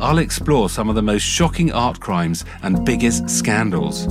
I'll 0.00 0.18
explore 0.18 0.70
some 0.70 0.88
of 0.88 0.94
the 0.94 1.02
most 1.02 1.22
shocking 1.22 1.70
art 1.72 2.00
crimes 2.00 2.46
and 2.62 2.86
biggest 2.86 3.28
scandals. 3.28 4.06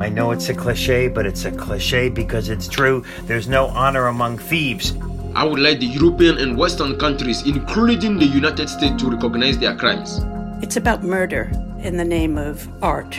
I 0.00 0.08
know 0.08 0.32
it's 0.32 0.48
a 0.48 0.54
cliche, 0.54 1.08
but 1.08 1.24
it's 1.24 1.44
a 1.44 1.52
cliche 1.52 2.08
because 2.08 2.48
it's 2.48 2.66
true. 2.66 3.04
There's 3.24 3.46
no 3.48 3.66
honor 3.68 4.08
among 4.08 4.38
thieves. 4.38 4.92
I 5.36 5.44
would 5.44 5.60
like 5.60 5.78
the 5.78 5.86
European 5.86 6.38
and 6.38 6.56
Western 6.56 6.98
countries, 6.98 7.46
including 7.46 8.18
the 8.18 8.24
United 8.24 8.68
States, 8.68 9.00
to 9.02 9.10
recognize 9.10 9.58
their 9.58 9.76
crimes. 9.76 10.20
It's 10.62 10.76
about 10.76 11.02
murder 11.02 11.50
in 11.82 11.96
the 11.96 12.04
name 12.04 12.38
of 12.38 12.68
art. 12.82 13.12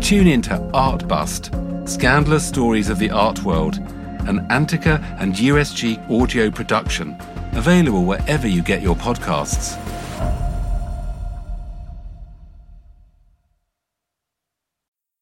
Tune 0.00 0.26
into 0.26 0.60
Art 0.74 1.08
Bust 1.08 1.52
Scandalous 1.86 2.46
Stories 2.46 2.90
of 2.90 2.98
the 2.98 3.10
Art 3.10 3.44
World, 3.44 3.78
an 4.26 4.44
Antica 4.50 5.00
and 5.20 5.34
USG 5.34 6.10
audio 6.10 6.50
production, 6.50 7.16
available 7.52 8.04
wherever 8.04 8.48
you 8.48 8.60
get 8.60 8.82
your 8.82 8.96
podcasts. 8.96 9.80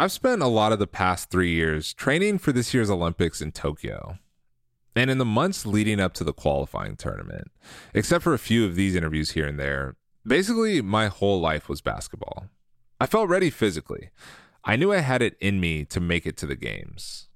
I've 0.00 0.12
spent 0.12 0.42
a 0.42 0.46
lot 0.46 0.70
of 0.70 0.78
the 0.78 0.86
past 0.86 1.28
three 1.28 1.50
years 1.50 1.92
training 1.92 2.38
for 2.38 2.52
this 2.52 2.72
year's 2.72 2.88
Olympics 2.88 3.40
in 3.40 3.50
Tokyo. 3.50 4.18
And 4.94 5.10
in 5.10 5.18
the 5.18 5.24
months 5.24 5.66
leading 5.66 5.98
up 5.98 6.14
to 6.14 6.24
the 6.24 6.32
qualifying 6.32 6.94
tournament, 6.94 7.50
except 7.92 8.22
for 8.22 8.32
a 8.32 8.38
few 8.38 8.64
of 8.64 8.76
these 8.76 8.94
interviews 8.94 9.32
here 9.32 9.44
and 9.44 9.58
there, 9.58 9.96
basically 10.24 10.80
my 10.82 11.08
whole 11.08 11.40
life 11.40 11.68
was 11.68 11.80
basketball. 11.80 12.46
I 13.00 13.06
felt 13.06 13.28
ready 13.28 13.50
physically. 13.50 14.10
I 14.62 14.76
knew 14.76 14.92
I 14.92 14.98
had 14.98 15.20
it 15.20 15.36
in 15.40 15.58
me 15.58 15.84
to 15.86 15.98
make 15.98 16.26
it 16.26 16.36
to 16.36 16.46
the 16.46 16.54
games. 16.54 17.26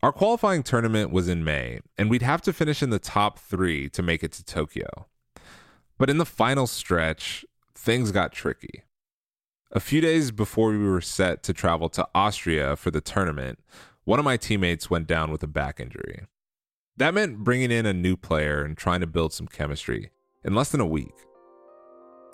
Our 0.00 0.12
qualifying 0.12 0.62
tournament 0.62 1.10
was 1.10 1.26
in 1.26 1.42
May, 1.42 1.80
and 1.98 2.08
we'd 2.08 2.22
have 2.22 2.42
to 2.42 2.52
finish 2.52 2.84
in 2.84 2.90
the 2.90 3.00
top 3.00 3.36
three 3.36 3.88
to 3.90 4.00
make 4.00 4.22
it 4.22 4.30
to 4.34 4.44
Tokyo. 4.44 5.08
But 5.98 6.08
in 6.08 6.18
the 6.18 6.24
final 6.24 6.68
stretch, 6.68 7.44
things 7.74 8.12
got 8.12 8.30
tricky. 8.30 8.84
A 9.72 9.78
few 9.78 10.00
days 10.00 10.32
before 10.32 10.70
we 10.70 10.78
were 10.78 11.00
set 11.00 11.44
to 11.44 11.52
travel 11.52 11.88
to 11.90 12.08
Austria 12.12 12.74
for 12.74 12.90
the 12.90 13.00
tournament, 13.00 13.60
one 14.02 14.18
of 14.18 14.24
my 14.24 14.36
teammates 14.36 14.90
went 14.90 15.06
down 15.06 15.30
with 15.30 15.44
a 15.44 15.46
back 15.46 15.78
injury. 15.78 16.24
That 16.96 17.14
meant 17.14 17.44
bringing 17.44 17.70
in 17.70 17.86
a 17.86 17.92
new 17.92 18.16
player 18.16 18.64
and 18.64 18.76
trying 18.76 19.00
to 19.00 19.06
build 19.06 19.32
some 19.32 19.46
chemistry 19.46 20.10
in 20.44 20.56
less 20.56 20.70
than 20.70 20.80
a 20.80 20.86
week. 20.86 21.14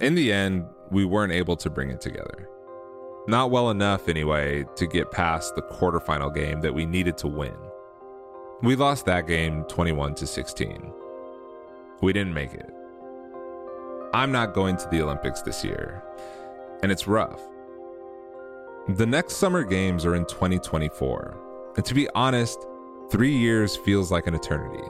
In 0.00 0.14
the 0.14 0.32
end, 0.32 0.64
we 0.90 1.04
weren't 1.04 1.34
able 1.34 1.56
to 1.56 1.68
bring 1.68 1.90
it 1.90 2.00
together. 2.00 2.48
Not 3.28 3.50
well 3.50 3.68
enough, 3.68 4.08
anyway, 4.08 4.64
to 4.76 4.86
get 4.86 5.10
past 5.10 5.54
the 5.56 5.62
quarterfinal 5.62 6.34
game 6.34 6.62
that 6.62 6.72
we 6.72 6.86
needed 6.86 7.18
to 7.18 7.28
win. 7.28 7.56
We 8.62 8.76
lost 8.76 9.04
that 9.04 9.26
game 9.26 9.64
21 9.64 10.14
to 10.14 10.26
16. 10.26 10.90
We 12.00 12.14
didn't 12.14 12.32
make 12.32 12.54
it. 12.54 12.72
I'm 14.14 14.32
not 14.32 14.54
going 14.54 14.78
to 14.78 14.88
the 14.88 15.02
Olympics 15.02 15.42
this 15.42 15.62
year, 15.62 16.02
and 16.86 16.92
it's 16.92 17.08
rough. 17.08 17.40
The 18.90 19.06
next 19.06 19.38
summer 19.38 19.64
games 19.64 20.06
are 20.06 20.14
in 20.14 20.24
2024, 20.24 21.72
and 21.74 21.84
to 21.84 21.94
be 21.94 22.08
honest, 22.10 22.64
three 23.10 23.36
years 23.36 23.74
feels 23.74 24.12
like 24.12 24.28
an 24.28 24.36
eternity. 24.36 24.88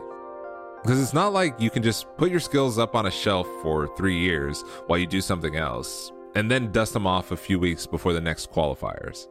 Because 0.82 1.00
it's 1.00 1.14
not 1.14 1.32
like 1.32 1.58
you 1.58 1.70
can 1.70 1.82
just 1.82 2.06
put 2.18 2.30
your 2.30 2.40
skills 2.40 2.78
up 2.78 2.94
on 2.94 3.06
a 3.06 3.10
shelf 3.10 3.48
for 3.62 3.88
three 3.96 4.18
years 4.18 4.60
while 4.88 4.98
you 4.98 5.06
do 5.06 5.22
something 5.22 5.56
else, 5.56 6.12
and 6.34 6.50
then 6.50 6.70
dust 6.70 6.92
them 6.92 7.06
off 7.06 7.30
a 7.30 7.36
few 7.36 7.58
weeks 7.58 7.86
before 7.86 8.12
the 8.12 8.20
next 8.20 8.52
qualifiers. 8.52 9.26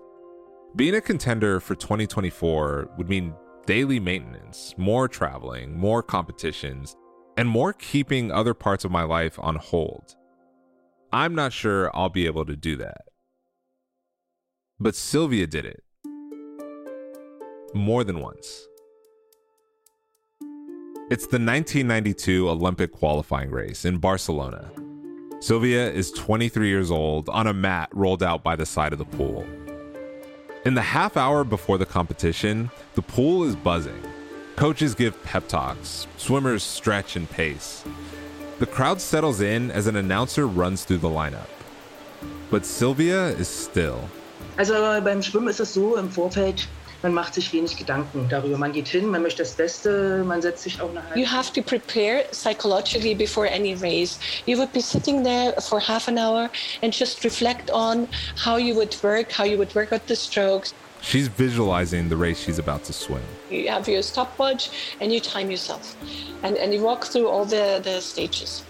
Being 0.76 0.96
a 0.96 1.02
contender 1.02 1.60
for 1.60 1.76
2024 1.76 2.96
would 2.98 3.08
mean 3.08 3.36
daily 3.68 4.00
maintenance, 4.00 4.74
more 4.76 5.08
traveling, 5.08 5.78
more 5.78 6.02
competitions, 6.02 6.96
and 7.38 7.48
more 7.48 7.74
keeping 7.74 8.32
other 8.32 8.56
parts 8.56 8.84
of 8.84 8.90
my 8.90 9.04
life 9.04 9.38
on 9.40 9.56
hold. 9.58 10.16
I'm 11.16 11.34
not 11.34 11.54
sure 11.54 11.90
I'll 11.96 12.10
be 12.10 12.26
able 12.26 12.44
to 12.44 12.58
do 12.58 12.76
that. 12.76 13.04
But 14.82 14.96
Sylvia 14.96 15.48
did 15.48 15.64
it. 15.66 15.82
More 17.74 18.04
than 18.04 18.20
once. 18.20 18.68
It's 21.10 21.26
the 21.26 21.40
1992 21.40 22.50
Olympic 22.50 22.92
qualifying 22.92 23.50
race 23.50 23.86
in 23.86 24.00
Barcelona. 24.00 24.70
Sylvia 25.40 25.90
is 25.90 26.12
23 26.12 26.68
years 26.68 26.92
old 26.92 27.30
on 27.30 27.48
a 27.48 27.54
mat 27.54 27.88
rolled 27.94 28.22
out 28.22 28.44
by 28.44 28.58
the 28.58 28.66
side 28.66 28.92
of 28.92 29.00
the 29.00 29.06
pool. 29.06 29.46
In 30.66 30.74
the 30.74 30.82
half 30.82 31.16
hour 31.16 31.46
before 31.46 31.78
the 31.78 31.86
competition, 31.86 32.70
the 32.96 33.02
pool 33.02 33.46
is 33.46 33.56
buzzing. 33.56 34.04
Coaches 34.58 34.94
give 34.94 35.24
pep 35.24 35.48
talks, 35.48 36.08
swimmers 36.18 36.62
stretch 36.62 37.16
and 37.16 37.30
pace. 37.30 37.86
The 38.58 38.66
crowd 38.66 39.02
settles 39.02 39.42
in 39.42 39.70
as 39.70 39.86
an 39.86 39.98
announcer 39.98 40.48
runs 40.48 40.86
through 40.86 41.00
the 41.00 41.10
lineup. 41.10 41.50
But 42.50 42.66
Sylvia 42.66 43.28
is 43.32 43.50
still. 43.50 44.10
Also 44.58 44.74
beim 45.02 45.22
Schwimmen 45.22 45.50
ist 45.50 45.60
es 45.60 45.74
so 45.74 45.98
im 45.98 46.10
Vorfeld, 46.10 46.66
man 47.04 47.14
macht 47.14 47.34
sich 47.34 47.52
wenig 47.52 47.76
Gedanken 47.76 48.30
darüber. 48.30 48.58
Man 48.58 48.72
geht 48.72 48.88
hin, 48.88 49.10
man 49.10 49.24
möchte 49.24 49.44
das 49.44 49.52
Beste, 49.52 50.24
man 50.26 50.42
setzt 50.42 50.64
sich 50.64 50.80
auch 50.80 50.90
eine 50.90 51.04
halbe 51.04 51.20
You 51.20 51.26
have 51.30 51.52
to 51.52 51.62
prepare 51.62 52.24
psychologically 52.32 53.14
before 53.14 53.46
any 53.46 53.74
race. 53.74 54.20
You 54.46 54.58
would 54.58 54.72
be 54.72 54.80
sitting 54.80 55.22
there 55.26 55.54
for 55.60 55.82
half 55.82 56.08
an 56.08 56.18
hour 56.18 56.50
and 56.82 56.98
just 56.98 57.26
reflect 57.26 57.70
on 57.72 58.08
how 58.38 58.56
you 58.56 58.74
would 58.74 58.96
work, 59.04 59.34
how 59.38 59.44
you 59.44 59.58
would 59.58 59.76
work 59.76 59.92
out 59.92 60.08
the 60.08 60.16
strokes. 60.16 60.74
She's 61.06 61.28
visualizing 61.28 62.10
the 62.10 62.18
race 62.18 62.40
she's 62.40 62.58
about 62.58 62.84
to 62.86 62.94
swim. 62.94 63.22
You 63.52 63.68
have 63.68 63.88
your 63.88 64.02
stopwatch 64.02 64.96
and 65.00 65.14
you 65.14 65.20
time 65.20 65.52
yourself. 65.52 65.96
And, 66.42 66.58
and 66.58 66.74
you 66.74 66.82
walk 66.82 67.06
through 67.06 67.28
all 67.28 67.46
the, 67.46 67.80
the 67.84 68.02
stages. 68.02 68.64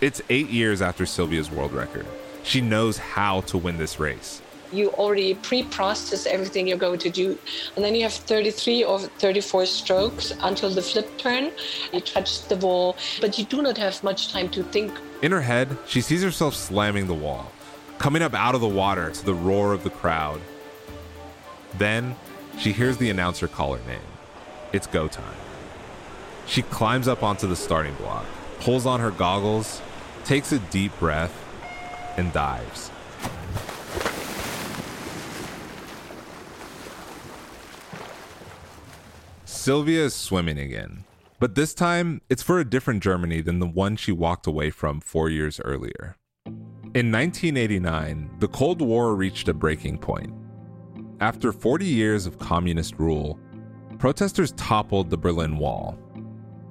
It's 0.00 0.22
eight 0.30 0.48
years 0.48 0.80
after 0.80 1.04
Sylvia's 1.04 1.50
world 1.50 1.72
record. 1.72 2.06
She 2.44 2.62
knows 2.62 2.96
how 2.96 3.42
to 3.42 3.58
win 3.58 3.76
this 3.76 4.00
race 4.00 4.40
you 4.72 4.88
already 4.92 5.34
pre-process 5.34 6.24
everything 6.24 6.66
you're 6.66 6.78
going 6.78 6.98
to 6.98 7.10
do 7.10 7.38
and 7.76 7.84
then 7.84 7.94
you 7.94 8.02
have 8.02 8.14
33 8.14 8.84
or 8.84 9.00
34 9.00 9.66
strokes 9.66 10.32
until 10.40 10.70
the 10.70 10.80
flip 10.80 11.18
turn 11.18 11.52
you 11.92 12.00
touch 12.00 12.48
the 12.48 12.56
wall 12.56 12.96
but 13.20 13.38
you 13.38 13.44
do 13.44 13.60
not 13.60 13.76
have 13.76 14.02
much 14.02 14.32
time 14.32 14.48
to 14.48 14.62
think 14.62 14.90
in 15.20 15.30
her 15.30 15.42
head 15.42 15.76
she 15.86 16.00
sees 16.00 16.22
herself 16.22 16.54
slamming 16.54 17.06
the 17.06 17.12
wall 17.12 17.52
coming 17.98 18.22
up 18.22 18.32
out 18.32 18.54
of 18.54 18.62
the 18.62 18.66
water 18.66 19.10
to 19.10 19.22
the 19.26 19.34
roar 19.34 19.74
of 19.74 19.84
the 19.84 19.90
crowd 19.90 20.40
then 21.78 22.14
she 22.58 22.72
hears 22.72 22.96
the 22.98 23.10
announcer 23.10 23.48
call 23.48 23.74
her 23.74 23.88
name 23.88 24.00
it's 24.72 24.86
go 24.86 25.08
time 25.08 25.36
she 26.46 26.62
climbs 26.62 27.08
up 27.08 27.22
onto 27.22 27.46
the 27.46 27.56
starting 27.56 27.94
block 27.94 28.26
pulls 28.60 28.86
on 28.86 29.00
her 29.00 29.10
goggles 29.10 29.80
takes 30.24 30.52
a 30.52 30.58
deep 30.58 30.96
breath 30.98 31.32
and 32.16 32.32
dives 32.32 32.90
Sylvia 39.62 40.06
is 40.06 40.12
swimming 40.12 40.58
again. 40.58 41.04
But 41.38 41.54
this 41.54 41.72
time, 41.72 42.20
it's 42.28 42.42
for 42.42 42.58
a 42.58 42.68
different 42.68 43.00
Germany 43.00 43.40
than 43.42 43.60
the 43.60 43.66
one 43.66 43.94
she 43.94 44.10
walked 44.10 44.48
away 44.48 44.70
from 44.70 45.00
four 45.00 45.30
years 45.30 45.60
earlier. 45.60 46.16
In 46.46 47.12
1989, 47.12 48.28
the 48.40 48.48
Cold 48.48 48.82
War 48.82 49.14
reached 49.14 49.46
a 49.46 49.54
breaking 49.54 49.98
point. 49.98 50.34
After 51.22 51.52
40 51.52 51.86
years 51.86 52.26
of 52.26 52.40
communist 52.40 52.98
rule, 52.98 53.38
protesters 54.00 54.50
toppled 54.56 55.08
the 55.08 55.16
Berlin 55.16 55.56
Wall. 55.56 55.96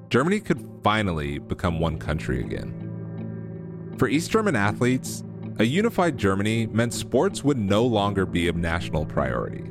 Germany 0.10 0.42
could 0.42 0.68
finally 0.84 1.40
become 1.40 1.80
one 1.80 1.98
country 1.98 2.42
again. 2.42 3.96
For 3.98 4.10
East 4.10 4.30
German 4.30 4.58
athletes, 4.58 5.24
a 5.60 5.64
unified 5.64 6.18
Germany 6.18 6.68
meant 6.68 6.94
sports 6.94 7.46
would 7.46 7.58
no 7.58 7.86
longer 7.86 8.26
be 8.26 8.50
a 8.50 8.52
national 8.52 9.06
priority. 9.06 9.64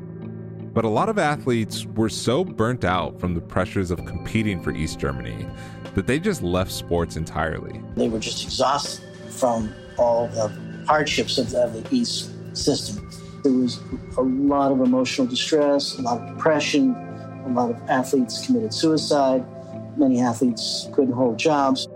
But 0.73 0.87
a 0.87 0.89
lot 0.89 1.11
of 1.11 1.19
athletes 1.19 1.85
were 1.85 2.09
so 2.09 2.43
burnt 2.43 2.83
out 2.83 3.21
from 3.21 3.35
the 3.35 3.43
pressures 3.43 3.91
of 3.91 4.07
competing 4.07 4.63
for 4.63 4.71
East 4.71 4.99
Germany 4.99 5.47
that 5.95 6.07
they 6.07 6.19
just 6.19 6.41
left 6.41 6.73
sports 6.73 7.17
entirely. 7.17 7.83
They 7.97 8.09
were 8.09 8.19
just 8.19 8.45
exhausted 8.45 9.05
from 9.29 9.75
all 9.99 10.29
the 10.29 10.49
hardships 10.87 11.37
of 11.37 11.51
the, 11.51 11.87
East 11.91 12.31
system. 12.57 13.11
There 13.43 13.53
was 13.53 13.81
a 14.17 14.23
lot 14.23 14.73
of 14.73 14.81
emotional 14.81 15.27
distress, 15.27 15.99
a 15.99 16.03
lot 16.03 16.21
of 16.21 16.37
depression, 16.37 16.95
a 17.47 17.49
lot 17.49 17.71
of 17.71 17.77
athletes 17.89 18.47
committed 18.47 18.73
suicide, 18.73 19.45
many 19.99 20.21
athletes 20.21 20.89
couldn't 20.93 21.15
hold 21.15 21.39
jobs. 21.39 21.89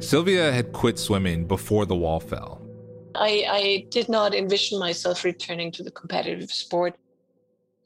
Sylvia 0.00 0.52
had 0.52 0.72
quit 0.72 0.98
swimming 0.98 1.46
before 1.46 1.86
the 1.86 1.96
wall 1.96 2.20
fell. 2.20 2.62
I, 3.14 3.44
I 3.48 3.86
did 3.90 4.08
not 4.08 4.34
envision 4.34 4.78
myself 4.78 5.24
returning 5.24 5.72
to 5.72 5.82
the 5.82 5.90
competitive 5.90 6.52
sport 6.52 6.96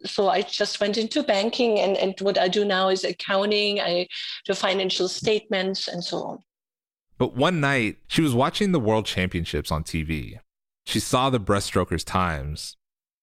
so 0.04 0.28
I 0.28 0.42
just 0.42 0.80
went 0.80 0.98
into 0.98 1.22
banking, 1.22 1.78
and, 1.78 1.96
and 1.96 2.18
what 2.20 2.38
I 2.38 2.48
do 2.48 2.64
now 2.64 2.88
is 2.88 3.04
accounting, 3.04 3.80
I 3.80 4.08
do 4.44 4.54
financial 4.54 5.08
statements, 5.08 5.88
and 5.88 6.02
so 6.02 6.18
on. 6.24 6.38
But 7.18 7.34
one 7.34 7.60
night, 7.60 7.98
she 8.08 8.22
was 8.22 8.34
watching 8.34 8.72
the 8.72 8.80
World 8.80 9.06
Championships 9.06 9.70
on 9.70 9.84
TV. 9.84 10.38
She 10.84 11.00
saw 11.00 11.30
the 11.30 11.40
breaststrokers' 11.40 12.04
times, 12.04 12.76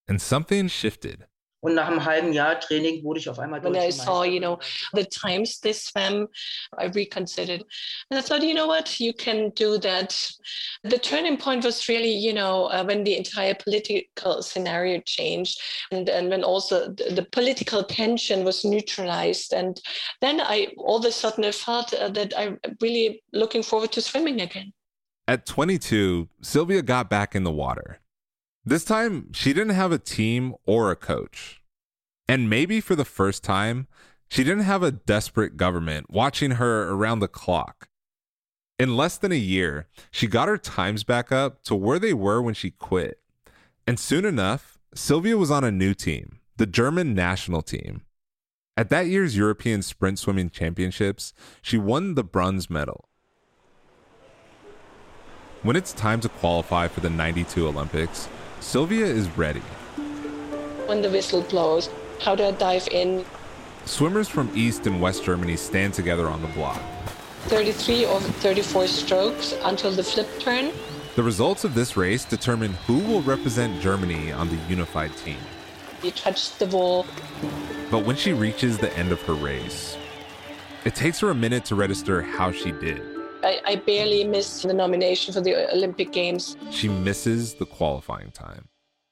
and 0.08 0.22
something 0.22 0.68
shifted. 0.68 1.26
Und 1.62 1.76
nach 1.76 1.88
einem 1.88 2.06
halben 2.06 2.32
Jahr 2.32 2.60
Training 2.60 3.04
wurde 3.04 3.20
ich 3.20 3.28
auf 3.28 3.38
einmal 3.38 3.62
When 3.62 3.76
I 3.76 3.92
saw, 3.92 4.24
you 4.24 4.40
know, 4.40 4.60
the 4.94 5.06
times 5.06 5.60
they 5.60 5.74
swam, 5.74 6.30
I 6.78 6.86
reconsidered. 6.86 7.66
And 8.10 8.18
I 8.18 8.22
thought, 8.22 8.44
you 8.44 8.54
know 8.54 8.68
what, 8.68 9.00
you 9.00 9.14
can 9.14 9.50
do 9.56 9.78
that. 9.80 10.16
The 10.84 10.98
turning 10.98 11.38
point 11.38 11.66
was 11.66 11.90
really, 11.90 12.12
you 12.12 12.34
know, 12.34 12.68
uh, 12.68 12.86
when 12.86 13.04
the 13.04 13.18
entire 13.18 13.56
political 13.56 14.42
scenario 14.42 15.02
changed 15.02 15.60
and, 15.92 16.08
and 16.08 16.30
when 16.30 16.44
also 16.44 16.94
the, 16.94 17.14
the, 17.14 17.28
political 17.30 17.84
tension 17.84 18.46
was 18.46 18.64
neutralized. 18.64 19.54
And 19.54 19.82
then 20.22 20.40
I 20.40 20.68
all 20.78 20.98
of 20.98 21.06
a 21.06 21.12
sudden 21.12 21.44
I 21.44 21.52
felt 21.52 21.94
uh, 21.94 22.08
that 22.10 22.34
I'm 22.38 22.58
really 22.80 23.22
looking 23.34 23.64
forward 23.64 23.92
to 23.94 24.02
swimming 24.02 24.40
again. 24.42 24.72
At 25.30 25.46
22, 25.46 26.28
Sylvia 26.42 26.82
got 26.82 27.08
back 27.08 27.36
in 27.36 27.44
the 27.44 27.52
water. 27.52 28.00
This 28.66 28.84
time, 28.84 29.32
she 29.32 29.54
didn't 29.54 29.76
have 29.76 29.92
a 29.92 30.00
team 30.00 30.56
or 30.66 30.90
a 30.90 30.96
coach. 30.96 31.62
And 32.28 32.50
maybe 32.50 32.82
for 32.82 32.96
the 32.96 33.06
first 33.06 33.44
time, 33.44 33.86
she 34.28 34.44
didn't 34.44 34.64
have 34.64 34.82
a 34.82 34.90
desperate 34.90 35.56
government 35.56 36.10
watching 36.10 36.54
her 36.54 36.90
around 36.90 37.20
the 37.20 37.28
clock. 37.28 37.90
In 38.80 38.98
less 38.98 39.20
than 39.20 39.32
a 39.32 39.36
year, 39.36 39.86
she 40.10 40.26
got 40.26 40.48
her 40.48 40.58
times 40.58 41.04
back 41.04 41.32
up 41.32 41.62
to 41.66 41.76
where 41.76 42.00
they 42.00 42.16
were 42.16 42.42
when 42.42 42.56
she 42.56 42.72
quit. 42.72 43.20
And 43.86 44.00
soon 44.00 44.26
enough, 44.26 44.80
Sylvia 44.96 45.38
was 45.38 45.52
on 45.52 45.64
a 45.64 45.70
new 45.70 45.94
team, 45.94 46.40
the 46.58 46.66
German 46.66 47.14
national 47.14 47.62
team. 47.62 48.02
At 48.76 48.90
that 48.90 49.06
year's 49.06 49.38
European 49.38 49.84
Sprint 49.84 50.18
Swimming 50.18 50.50
Championships, 50.50 51.34
she 51.62 51.78
won 51.78 52.16
the 52.16 52.24
bronze 52.24 52.68
medal. 52.68 53.09
When 55.62 55.76
it's 55.76 55.92
time 55.92 56.22
to 56.22 56.30
qualify 56.30 56.88
for 56.88 57.02
the 57.02 57.10
92 57.10 57.68
Olympics, 57.68 58.30
Sylvia 58.62 59.06
is 59.06 59.28
ready. 59.38 59.60
When 60.86 61.02
the 61.02 61.10
whistle 61.10 61.42
blows, 61.42 61.90
how 62.22 62.34
do 62.34 62.46
I 62.46 62.52
dive 62.52 62.88
in? 62.94 63.26
Swimmers 63.84 64.30
from 64.30 64.50
East 64.56 64.88
and 64.88 65.02
West 65.02 65.26
Germany 65.26 65.58
stand 65.58 65.94
together 65.94 66.30
on 66.30 66.42
the 66.42 66.48
block. 66.48 66.80
33 67.48 68.06
or 68.06 68.22
34 68.22 68.88
strokes 68.88 69.54
until 69.64 69.92
the 69.92 70.02
flip 70.02 70.30
turn. 70.40 70.72
The 71.18 71.24
results 71.24 71.66
of 71.66 71.76
this 71.76 71.98
race 71.98 72.24
determine 72.24 72.72
who 72.88 73.00
will 73.00 73.22
represent 73.24 73.82
Germany 73.82 74.32
on 74.32 74.48
the 74.48 74.60
unified 74.70 75.14
team. 75.18 75.40
You 76.02 76.12
touch 76.12 76.58
the 76.58 76.68
wall. 76.68 77.06
But 77.92 78.06
when 78.06 78.16
she 78.16 78.32
reaches 78.32 78.78
the 78.78 78.98
end 78.98 79.12
of 79.12 79.22
her 79.24 79.34
race, 79.34 79.98
it 80.86 80.96
takes 80.96 81.20
her 81.20 81.32
a 81.32 81.36
minute 81.36 81.66
to 81.66 81.76
register 81.76 82.22
how 82.22 82.54
she 82.54 82.72
did. 82.72 83.09
I, 83.44 83.60
I 83.66 83.76
barely 83.76 84.24
missed 84.24 84.64
the 84.64 84.74
nomination 84.74 85.32
for 85.34 85.42
the 85.42 85.72
Olympic 85.74 86.12
Games. 86.12 86.58
She 86.72 86.90
misses 86.90 87.56
the 87.56 87.66
qualifying 87.66 88.32
time 88.32 88.68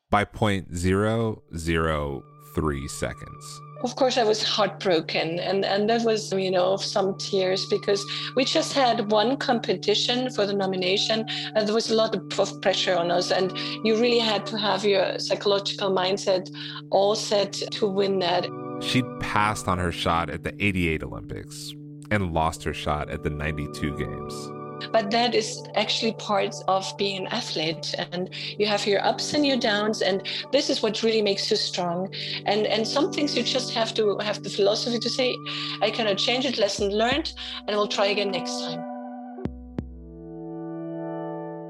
by 0.10 0.24
0.003 0.26 2.90
seconds. 2.90 3.62
Of 3.84 3.96
course, 3.96 4.18
I 4.18 4.24
was 4.24 4.42
heartbroken, 4.42 5.38
and, 5.38 5.64
and 5.64 5.88
that 5.90 6.04
was, 6.04 6.34
you 6.34 6.50
know, 6.50 6.78
some 6.78 7.16
tears 7.20 7.68
because 7.68 8.04
we 8.36 8.44
just 8.44 8.74
had 8.74 9.12
one 9.12 9.38
competition 9.38 10.32
for 10.32 10.48
the 10.48 10.54
nomination, 10.54 11.28
and 11.54 11.68
there 11.68 11.76
was 11.76 11.92
a 11.92 11.96
lot 11.96 12.16
of 12.16 12.28
pressure 12.62 12.96
on 12.96 13.12
us, 13.12 13.30
and 13.32 13.56
you 13.86 13.96
really 13.96 14.18
had 14.18 14.48
to 14.48 14.58
have 14.58 14.84
your 14.84 15.20
psychological 15.20 15.92
mindset 15.92 16.50
all 16.90 17.14
set 17.14 17.54
to 17.54 17.86
win 17.86 18.18
that. 18.20 18.48
She'd 18.82 19.06
passed 19.20 19.68
on 19.68 19.78
her 19.78 19.92
shot 19.92 20.32
at 20.32 20.44
the 20.44 20.56
88 20.64 21.04
Olympics 21.04 21.76
and 22.12 22.34
lost 22.34 22.64
her 22.64 22.74
shot 22.74 23.10
at 23.10 23.24
the 23.24 23.30
92 23.30 23.98
Games. 23.98 24.52
But 24.92 25.10
that 25.12 25.34
is 25.34 25.64
actually 25.76 26.14
part 26.14 26.56
of 26.68 26.86
being 26.98 27.18
an 27.18 27.28
athlete, 27.28 27.96
and 28.12 28.30
you 28.60 28.68
have 28.68 28.86
your 28.86 29.04
ups 29.04 29.34
and 29.34 29.46
your 29.46 29.58
downs, 29.58 30.02
and 30.02 30.28
this 30.52 30.70
is 30.70 30.84
what 30.84 31.02
really 31.04 31.22
makes 31.22 31.50
you 31.50 31.58
strong. 31.58 32.14
And 32.46 32.68
and 32.68 32.88
some 32.88 33.12
things 33.12 33.36
you 33.36 33.44
just 33.44 33.74
have 33.74 33.94
to 33.96 34.18
have 34.20 34.44
the 34.44 34.50
philosophy 34.50 35.00
to 35.00 35.10
say, 35.10 35.36
I 35.82 35.90
cannot 35.90 36.18
change 36.18 36.46
it, 36.46 36.58
lesson 36.58 36.90
learned, 36.90 37.34
and 37.68 37.76
we'll 37.76 37.88
try 37.88 38.08
again 38.08 38.32
next 38.32 38.60
time. 38.62 38.84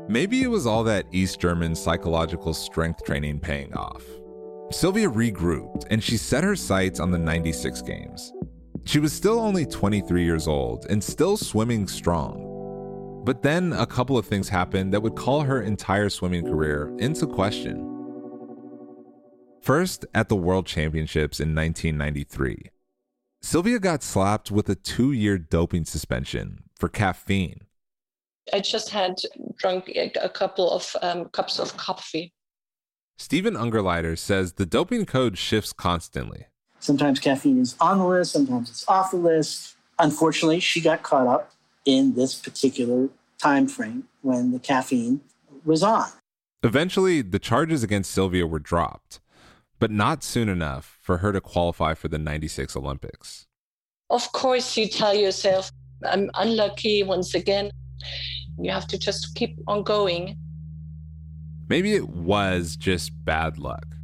Maybe 0.10 0.42
it 0.42 0.48
was 0.48 0.66
all 0.66 0.86
that 0.86 1.06
East 1.12 1.40
German 1.42 1.76
psychological 1.76 2.54
strength 2.54 3.04
training 3.04 3.42
paying 3.42 3.74
off. 3.74 4.04
Sylvia 4.72 5.10
regrouped 5.10 5.86
and 5.90 6.02
she 6.02 6.16
set 6.18 6.44
her 6.44 6.56
sights 6.56 7.00
on 7.00 7.12
the 7.12 7.18
96 7.18 7.82
games. 7.82 8.34
She 8.88 9.00
was 9.00 9.12
still 9.12 9.38
only 9.38 9.66
23 9.66 10.24
years 10.24 10.48
old 10.48 10.86
and 10.90 11.04
still 11.04 11.36
swimming 11.36 11.90
strong. 11.90 13.22
But 13.26 13.42
then 13.42 13.74
a 13.74 13.86
couple 13.86 14.18
of 14.18 14.26
things 14.26 14.48
happened 14.48 14.94
that 14.94 15.02
would 15.02 15.16
call 15.16 15.42
her 15.42 15.62
entire 15.62 16.08
swimming 16.08 16.46
career 16.46 16.96
into 16.98 17.28
question. 17.28 17.84
First, 19.62 20.06
at 20.14 20.30
the 20.30 20.38
World 20.38 20.66
Championships 20.66 21.42
in 21.42 21.54
1993, 21.54 22.72
Sylvia 23.42 23.80
got 23.80 24.04
slapped 24.04 24.52
with 24.52 24.70
a 24.70 24.76
two 24.76 25.12
year 25.12 25.38
doping 25.38 25.84
suspension 25.84 26.64
for 26.80 26.88
caffeine. 26.88 27.66
I 28.54 28.62
just 28.62 28.90
had 28.90 29.16
drunk 29.58 29.92
a 29.94 30.30
couple 30.30 30.72
of 30.72 30.96
um, 31.02 31.26
cups 31.26 31.60
of 31.60 31.76
coffee. 31.76 32.34
Steven 33.18 33.56
Ungerleider 33.56 34.18
says 34.18 34.54
the 34.54 34.66
doping 34.66 35.06
code 35.06 35.38
shifts 35.38 35.74
constantly. 35.74 36.46
Sometimes 36.88 37.20
caffeine 37.20 37.60
is 37.60 37.76
on 37.82 37.98
the 37.98 38.06
list, 38.06 38.32
sometimes 38.32 38.70
it's 38.70 38.88
off 38.88 39.12
the 39.12 39.18
list. 39.18 39.76
Unfortunately, 40.00 40.62
she 40.62 40.80
got 40.80 41.04
caught 41.04 41.28
up 41.28 41.52
in 41.84 42.16
this 42.16 42.34
particular 42.34 43.10
time 43.38 43.68
frame 43.68 44.08
when 44.22 44.54
the 44.54 44.60
caffeine 44.60 45.20
was 45.66 45.84
on. 45.84 46.08
Eventually, 46.64 47.22
the 47.22 47.40
charges 47.40 47.84
against 47.84 48.10
Sylvia 48.10 48.48
were 48.48 48.60
dropped, 48.60 49.20
but 49.80 49.92
not 49.92 50.24
soon 50.24 50.48
enough 50.48 50.98
for 51.02 51.18
her 51.18 51.34
to 51.34 51.42
qualify 51.42 51.94
for 51.94 52.08
the 52.08 52.18
96 52.18 52.78
Olympics. 52.78 53.48
Of 54.10 54.32
course, 54.32 54.78
you 54.78 54.88
tell 54.88 55.14
yourself, 55.14 55.70
I'm 56.06 56.32
unlucky 56.36 57.04
once 57.04 57.36
again. 57.36 57.70
You 58.58 58.72
have 58.72 58.88
to 58.88 58.98
just 58.98 59.36
keep 59.36 59.58
on 59.68 59.84
going. 59.84 60.38
Maybe 61.68 61.96
it 61.96 62.08
was 62.08 62.78
just 62.78 63.12
bad 63.26 63.58
luck. 63.58 63.97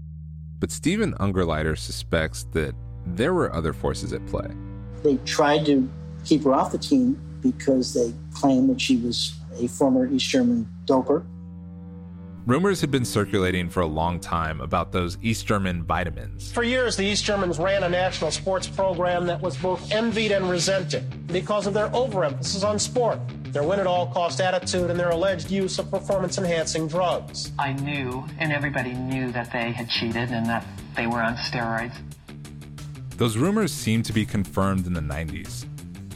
But 0.64 0.72
Steven 0.72 1.12
Ungerleider 1.16 1.78
suspects 1.78 2.46
that 2.54 2.74
there 3.06 3.34
were 3.34 3.54
other 3.54 3.74
forces 3.74 4.14
at 4.14 4.26
play. 4.28 4.48
They 5.04 5.18
tried 5.26 5.66
to 5.66 5.90
keep 6.24 6.46
her 6.46 6.54
off 6.54 6.72
the 6.72 6.78
team 6.78 7.20
because 7.42 7.94
they 7.94 8.14
claimed 8.34 8.70
that 8.70 8.80
she 8.80 8.96
was 8.96 9.36
a 9.60 9.68
former 9.68 10.08
East 10.08 10.30
German 10.30 10.66
doper. 10.86 11.26
Rumors 12.48 12.80
had 12.80 12.92
been 12.92 13.04
circulating 13.04 13.68
for 13.68 13.82
a 13.82 13.86
long 13.86 14.22
time 14.22 14.62
about 14.62 14.94
those 14.94 15.18
East 15.22 15.46
German 15.46 15.84
vitamins. 15.84 16.54
For 16.54 16.64
years, 16.64 16.96
the 16.96 17.04
East 17.04 17.26
Germans 17.26 17.60
ran 17.60 17.84
a 17.84 17.90
national 17.90 18.32
sports 18.32 18.66
program 18.66 19.26
that 19.28 19.42
was 19.42 19.58
both 19.58 19.92
envied 19.92 20.32
and 20.32 20.50
resented 20.50 21.28
because 21.28 21.68
of 21.68 21.74
their 21.74 21.94
overemphasis 21.94 22.64
on 22.64 22.80
sport 22.80 23.20
their 23.54 23.64
win 23.64 23.80
at 23.80 23.86
all 23.86 24.08
cost 24.08 24.42
attitude, 24.42 24.90
and 24.90 25.00
their 25.00 25.12
alleged 25.12 25.52
use 25.52 25.78
of 25.78 25.90
performance 25.92 26.40
enhancing 26.40 26.88
drugs. 26.88 27.52
I 27.60 27.74
knew, 27.74 28.26
and 28.40 28.52
everybody 28.52 28.94
knew, 28.94 29.32
that 29.32 29.52
they 29.54 29.72
had 29.72 29.90
cheated 29.90 30.32
and 30.32 30.46
that 30.48 30.66
they 30.96 31.06
were 31.06 31.22
on 31.22 31.36
steroids. 31.36 31.96
Those 33.18 33.38
rumors 33.38 33.72
seemed 33.72 34.06
to 34.06 34.14
be 34.14 34.26
confirmed 34.26 34.88
in 34.88 34.94
the 34.94 35.02
90s, 35.02 35.66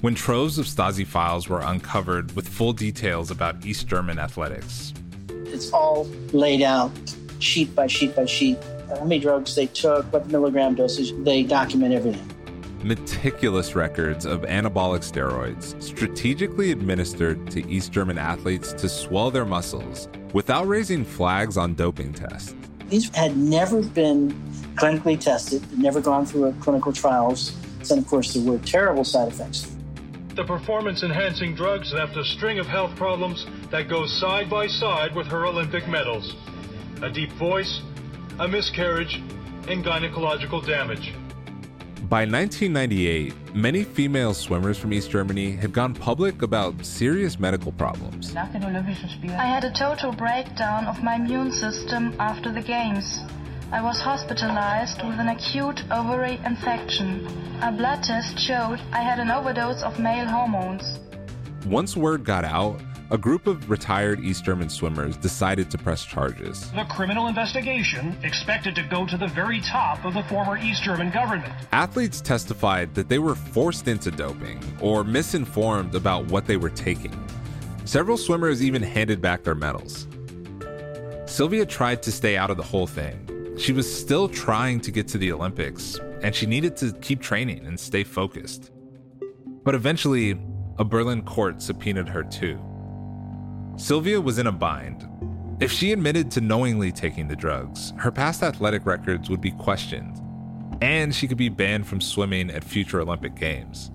when 0.01 0.15
troves 0.15 0.57
of 0.57 0.65
Stasi 0.65 1.05
files 1.05 1.47
were 1.47 1.61
uncovered 1.61 2.35
with 2.35 2.47
full 2.47 2.73
details 2.73 3.29
about 3.29 3.63
East 3.63 3.87
German 3.87 4.17
athletics. 4.17 4.93
It's 5.29 5.71
all 5.71 6.05
laid 6.33 6.63
out 6.63 6.91
sheet 7.37 7.75
by 7.75 7.85
sheet 7.85 8.15
by 8.15 8.25
sheet. 8.25 8.57
How 8.89 9.03
many 9.03 9.19
drugs 9.19 9.53
they 9.53 9.67
took, 9.67 10.11
what 10.11 10.27
milligram 10.27 10.73
dosage, 10.73 11.13
they 11.23 11.43
document 11.43 11.93
everything 11.93 12.36
meticulous 12.83 13.75
records 13.75 14.25
of 14.25 14.41
anabolic 14.41 15.01
steroids 15.01 15.81
strategically 15.81 16.71
administered 16.71 17.49
to 17.51 17.67
East 17.69 17.91
German 17.91 18.17
athletes 18.17 18.73
to 18.73 18.87
swell 18.87 19.31
their 19.31 19.45
muscles 19.45 20.07
without 20.33 20.67
raising 20.67 21.03
flags 21.03 21.57
on 21.57 21.73
doping 21.73 22.13
tests. 22.13 22.55
These 22.89 23.13
had 23.15 23.35
never 23.35 23.81
been 23.81 24.31
clinically 24.75 25.19
tested, 25.19 25.61
never 25.77 25.99
gone 25.99 26.25
through 26.25 26.53
clinical 26.61 26.93
trials, 26.93 27.55
and 27.89 27.99
of 27.99 28.07
course, 28.07 28.33
there 28.33 28.43
were 28.43 28.59
terrible 28.59 29.03
side 29.03 29.29
effects. 29.29 29.75
The 30.35 30.43
performance 30.43 31.01
enhancing 31.01 31.55
drugs 31.55 31.91
left 31.93 32.15
a 32.15 32.23
string 32.23 32.59
of 32.59 32.67
health 32.67 32.95
problems 32.95 33.47
that 33.71 33.89
go 33.89 34.05
side 34.05 34.49
by 34.49 34.67
side 34.67 35.15
with 35.15 35.27
her 35.27 35.45
Olympic 35.45 35.87
medals 35.87 36.35
a 37.01 37.09
deep 37.09 37.31
voice, 37.33 37.81
a 38.39 38.47
miscarriage, 38.47 39.21
and 39.67 39.83
gynecological 39.83 40.65
damage. 40.65 41.13
By 42.09 42.21
1998, 42.21 43.53
many 43.53 43.83
female 43.83 44.33
swimmers 44.33 44.77
from 44.77 44.93
East 44.93 45.11
Germany 45.11 45.51
had 45.51 45.73
gone 45.73 45.93
public 45.93 46.41
about 46.41 46.85
serious 46.85 47.37
medical 47.37 47.73
problems. 47.73 48.33
I 48.33 48.45
had 48.45 49.65
a 49.65 49.73
total 49.73 50.13
breakdown 50.13 50.85
of 50.85 51.03
my 51.03 51.15
immune 51.15 51.51
system 51.51 52.15
after 52.17 52.49
the 52.49 52.61
Games. 52.61 53.19
I 53.73 53.81
was 53.81 53.99
hospitalized 53.99 55.03
with 55.03 55.19
an 55.19 55.27
acute 55.27 55.83
ovary 55.91 56.39
infection. 56.45 57.27
A 57.61 57.73
blood 57.73 58.03
test 58.03 58.39
showed 58.39 58.79
I 58.93 59.01
had 59.01 59.19
an 59.19 59.29
overdose 59.29 59.83
of 59.83 59.99
male 59.99 60.29
hormones. 60.29 61.01
Once 61.65 61.97
word 61.97 62.23
got 62.23 62.45
out, 62.45 62.79
a 63.09 63.17
group 63.17 63.47
of 63.47 63.69
retired 63.69 64.19
East 64.19 64.43
German 64.43 64.69
swimmers 64.69 65.15
decided 65.15 65.71
to 65.71 65.77
press 65.77 66.03
charges. 66.03 66.69
The 66.71 66.83
criminal 66.85 67.27
investigation 67.27 68.17
expected 68.23 68.75
to 68.75 68.83
go 68.83 69.05
to 69.05 69.17
the 69.17 69.27
very 69.27 69.61
top 69.61 70.03
of 70.03 70.13
the 70.13 70.23
former 70.23 70.57
East 70.57 70.83
German 70.83 71.11
government. 71.11 71.53
Athletes 71.71 72.19
testified 72.19 72.93
that 72.95 73.07
they 73.07 73.19
were 73.19 73.35
forced 73.35 73.87
into 73.87 74.11
doping 74.11 74.61
or 74.81 75.05
misinformed 75.05 75.95
about 75.95 76.25
what 76.25 76.45
they 76.45 76.57
were 76.57 76.69
taking. 76.69 77.13
Several 77.85 78.17
swimmers 78.17 78.61
even 78.61 78.81
handed 78.81 79.21
back 79.21 79.43
their 79.43 79.55
medals. 79.55 80.07
Sylvia 81.25 81.65
tried 81.65 82.03
to 82.03 82.11
stay 82.11 82.35
out 82.35 82.49
of 82.49 82.57
the 82.57 82.63
whole 82.63 82.87
thing. 82.87 83.55
She 83.57 83.71
was 83.71 83.91
still 83.91 84.27
trying 84.27 84.81
to 84.81 84.91
get 84.91 85.07
to 85.09 85.17
the 85.17 85.31
Olympics, 85.31 85.97
and 86.21 86.35
she 86.35 86.45
needed 86.45 86.75
to 86.77 86.91
keep 86.93 87.21
training 87.21 87.65
and 87.65 87.79
stay 87.79 88.03
focused. 88.03 88.71
But 89.63 89.75
eventually, 89.75 90.39
a 90.77 90.83
Berlin 90.83 91.23
court 91.23 91.61
subpoenaed 91.61 92.09
her 92.09 92.23
too. 92.23 92.59
Sylvia 93.77 94.19
was 94.19 94.39
in 94.39 94.47
a 94.47 94.51
bind. 94.51 95.07
If 95.59 95.71
she 95.71 95.91
admitted 95.91 96.31
to 96.31 96.41
knowingly 96.41 96.91
taking 96.91 97.27
the 97.27 97.35
drugs, 97.35 97.93
her 97.97 98.09
past 98.09 98.41
athletic 98.41 98.87
records 98.87 99.29
would 99.29 99.39
be 99.39 99.51
questioned, 99.51 100.19
and 100.81 101.13
she 101.13 101.27
could 101.27 101.37
be 101.37 101.49
banned 101.49 101.85
from 101.85 102.01
swimming 102.01 102.49
at 102.49 102.63
future 102.63 102.99
Olympic 102.99 103.35
Games. 103.35 103.91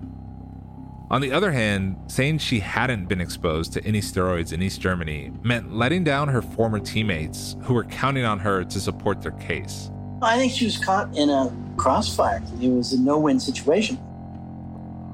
On 1.11 1.19
the 1.19 1.33
other 1.33 1.51
hand, 1.51 1.97
saying 2.07 2.37
she 2.37 2.61
hadn't 2.61 3.07
been 3.07 3.19
exposed 3.19 3.73
to 3.73 3.83
any 3.83 3.99
steroids 3.99 4.53
in 4.53 4.61
East 4.61 4.79
Germany 4.79 5.33
meant 5.43 5.75
letting 5.75 6.05
down 6.05 6.29
her 6.29 6.41
former 6.41 6.79
teammates 6.79 7.57
who 7.63 7.73
were 7.73 7.83
counting 7.83 8.23
on 8.23 8.39
her 8.39 8.63
to 8.63 8.79
support 8.79 9.21
their 9.21 9.33
case. 9.33 9.91
I 10.21 10.37
think 10.37 10.53
she 10.53 10.63
was 10.63 10.77
caught 10.77 11.13
in 11.17 11.29
a 11.29 11.53
crossfire. 11.75 12.41
It 12.61 12.69
was 12.69 12.93
a 12.93 12.99
no 13.01 13.19
win 13.19 13.37
situation. 13.37 13.99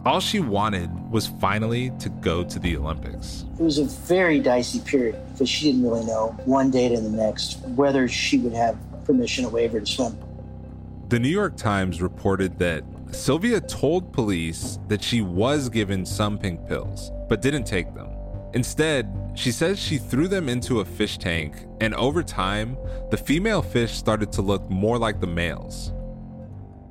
All 0.06 0.22
she 0.22 0.40
wanted 0.40 0.90
was 1.12 1.28
finally 1.28 1.92
to 2.00 2.08
go 2.08 2.46
to 2.46 2.58
the 2.58 2.78
Olympics. 2.78 3.44
It 3.60 3.64
was 3.64 3.80
a 3.80 3.84
very 3.84 4.40
dicey 4.40 4.80
period 4.80 5.20
because 5.34 5.50
she 5.50 5.66
didn't 5.66 5.84
really 5.84 6.06
know 6.06 6.30
one 6.46 6.72
day 6.72 6.88
to 6.88 7.02
the 7.02 7.10
next 7.10 7.60
whether 7.76 8.08
she 8.08 8.38
would 8.40 8.54
have 8.54 8.78
permission 9.04 9.44
or 9.44 9.50
waiver 9.50 9.82
to 9.82 9.86
swim. 9.86 10.18
The 11.10 11.20
New 11.20 11.30
York 11.30 11.58
Times 11.58 12.02
reported 12.02 12.58
that 12.60 12.86
Sylvia 13.12 13.60
told 13.60 14.14
police 14.14 14.80
that 14.88 15.04
she 15.04 15.22
was 15.22 15.68
given 15.68 16.06
some 16.06 16.38
pink 16.38 16.66
pills, 16.66 17.12
but 17.28 17.42
didn't 17.42 17.66
take 17.66 17.94
them. 17.94 18.08
Instead, 18.54 19.14
she 19.36 19.52
says 19.52 19.80
she 19.80 19.98
threw 19.98 20.30
them 20.30 20.48
into 20.48 20.80
a 20.80 20.86
fish 20.86 21.18
tank, 21.18 21.66
and 21.82 21.94
over 21.96 22.24
time, 22.24 22.78
the 23.12 23.18
female 23.18 23.62
fish 23.62 23.94
started 23.94 24.32
to 24.32 24.42
look 24.42 24.68
more 24.70 24.98
like 24.98 25.20
the 25.20 25.28
males. 25.28 25.92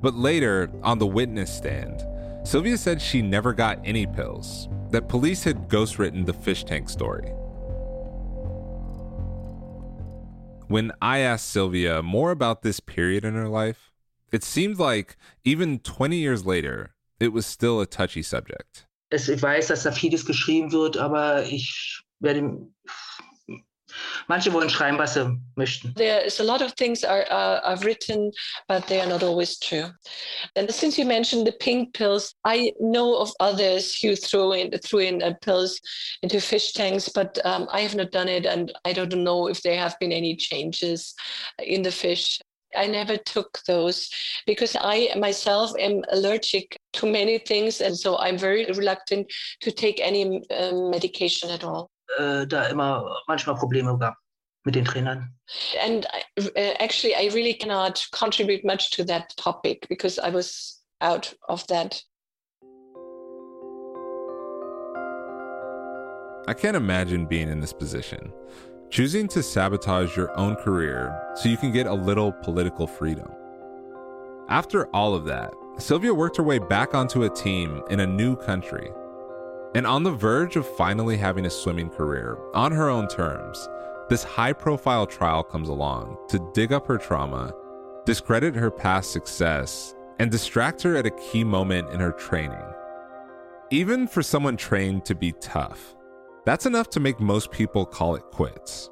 But 0.01 0.13
later, 0.13 0.69
on 0.83 0.99
the 0.99 1.07
witness 1.07 1.51
stand, 1.51 2.05
Sylvia 2.49 2.79
said 2.79 2.99
she 2.99 3.21
never 3.21 3.53
got 3.53 3.79
any 3.85 4.07
pills, 4.07 4.67
that 4.89 5.07
police 5.07 5.43
had 5.43 5.69
ghostwritten 5.69 6.25
the 6.25 6.33
fish 6.33 6.63
tank 6.63 6.89
story. 6.89 7.29
When 10.67 10.91
I 10.99 11.19
asked 11.19 11.51
Sylvia 11.51 12.01
more 12.01 12.31
about 12.31 12.63
this 12.63 12.79
period 12.79 13.23
in 13.23 13.35
her 13.35 13.47
life, 13.47 13.91
it 14.31 14.43
seemed 14.43 14.79
like 14.79 15.15
even 15.43 15.77
20 15.77 16.17
years 16.17 16.43
later, 16.43 16.95
it 17.19 17.33
was 17.33 17.45
still 17.45 17.81
a 17.81 17.85
touchy 17.85 18.23
subject. 18.23 18.87
Ich 19.11 19.27
weiß, 19.27 19.67
dass 19.67 19.83
da 19.83 19.91
vieles 19.91 20.25
geschrieben 20.25 20.71
wird, 20.71 20.97
aber 20.97 21.43
ich 21.43 22.01
werde 22.19 22.65
Manche 24.27 24.51
wollen 24.53 24.69
schreiben, 24.69 24.97
was 24.97 25.13
sie 25.13 25.37
möchten. 25.55 25.93
There 25.95 26.21
is 26.25 26.39
a 26.39 26.43
lot 26.43 26.61
of 26.61 26.73
things 26.73 27.03
are 27.03 27.25
uh, 27.29 27.61
are 27.63 27.77
written, 27.83 28.31
but 28.67 28.87
they 28.87 28.99
are 29.01 29.07
not 29.07 29.23
always 29.23 29.59
true. 29.59 29.89
And 30.55 30.69
since 30.73 30.97
you 30.97 31.05
mentioned 31.05 31.47
the 31.47 31.53
pink 31.53 31.93
pills, 31.93 32.35
I 32.45 32.71
know 32.79 33.17
of 33.17 33.31
others 33.39 33.99
who 33.99 34.15
throw 34.15 34.53
in 34.53 34.71
threw 34.79 34.99
in 34.99 35.21
uh, 35.21 35.33
pills 35.41 35.79
into 36.21 36.39
fish 36.39 36.73
tanks, 36.73 37.09
but 37.09 37.39
um, 37.45 37.67
I 37.71 37.81
have 37.81 37.95
not 37.95 38.11
done 38.11 38.27
it, 38.27 38.45
and 38.45 38.71
I 38.85 38.93
don't 38.93 39.13
know 39.23 39.47
if 39.47 39.61
there 39.61 39.77
have 39.77 39.97
been 39.99 40.11
any 40.11 40.35
changes 40.35 41.13
in 41.59 41.81
the 41.81 41.91
fish. 41.91 42.39
I 42.75 42.85
never 42.85 43.17
took 43.17 43.59
those 43.65 44.09
because 44.45 44.75
I 44.79 45.09
myself 45.17 45.71
am 45.79 46.03
allergic 46.11 46.77
to 46.93 47.11
many 47.11 47.39
things, 47.39 47.81
and 47.81 47.97
so 47.97 48.17
I'm 48.17 48.37
very 48.37 48.65
reluctant 48.65 49.31
to 49.61 49.71
take 49.71 49.99
any 49.99 50.43
um, 50.51 50.91
medication 50.91 51.49
at 51.49 51.63
all. 51.63 51.89
Äh, 52.17 52.47
da 52.47 52.63
immer 52.65 53.17
manchmal 53.27 53.55
Probleme 53.55 53.97
gab 53.97 54.15
mit 54.65 54.75
den 54.75 54.85
Trainern. 54.85 55.31
And 55.83 56.07
I, 56.13 56.41
uh, 56.41 56.73
actually, 56.79 57.15
I 57.15 57.29
really 57.33 57.53
cannot 57.53 58.05
contribute 58.11 58.65
much 58.65 58.89
to 58.91 59.03
that 59.05 59.35
topic 59.37 59.87
because 59.89 60.19
I 60.19 60.29
was 60.29 60.81
out 61.01 61.33
of 61.47 61.65
that. 61.67 62.01
I 66.47 66.53
can't 66.53 66.75
imagine 66.75 67.27
being 67.27 67.47
in 67.47 67.59
this 67.59 67.73
position, 67.73 68.33
choosing 68.89 69.27
to 69.29 69.43
sabotage 69.43 70.17
your 70.17 70.35
own 70.37 70.55
career 70.55 71.15
so 71.35 71.47
you 71.47 71.57
can 71.57 71.71
get 71.71 71.85
a 71.85 71.93
little 71.93 72.31
political 72.31 72.87
freedom. 72.87 73.29
After 74.49 74.87
all 74.95 75.13
of 75.13 75.25
that, 75.25 75.53
Sylvia 75.77 76.11
worked 76.11 76.37
her 76.37 76.43
way 76.43 76.57
back 76.57 76.95
onto 76.95 77.23
a 77.23 77.29
team 77.29 77.83
in 77.91 77.99
a 77.99 78.07
new 78.07 78.35
country 78.35 78.89
and 79.75 79.85
on 79.85 80.03
the 80.03 80.11
verge 80.11 80.55
of 80.55 80.67
finally 80.75 81.17
having 81.17 81.45
a 81.45 81.49
swimming 81.49 81.89
career 81.89 82.37
on 82.53 82.71
her 82.71 82.89
own 82.89 83.07
terms, 83.07 83.69
this 84.09 84.23
high 84.23 84.53
profile 84.53 85.05
trial 85.05 85.43
comes 85.43 85.69
along 85.69 86.17
to 86.29 86.51
dig 86.53 86.73
up 86.73 86.87
her 86.87 86.97
trauma, 86.97 87.53
discredit 88.05 88.55
her 88.55 88.71
past 88.71 89.11
success, 89.11 89.93
and 90.17 90.31
distract 90.31 90.81
her 90.81 90.95
at 90.95 91.05
a 91.05 91.11
key 91.11 91.43
moment 91.43 91.89
in 91.91 91.99
her 91.99 92.11
training. 92.11 92.57
Even 93.69 94.07
for 94.07 94.23
someone 94.23 94.57
trained 94.57 95.05
to 95.05 95.13
be 95.13 95.31
tough, 95.33 95.95
that's 96.45 96.65
enough 96.65 96.89
to 96.89 96.99
make 96.99 97.19
most 97.19 97.51
people 97.51 97.85
call 97.85 98.15
it 98.15 98.23
quits. 98.31 98.89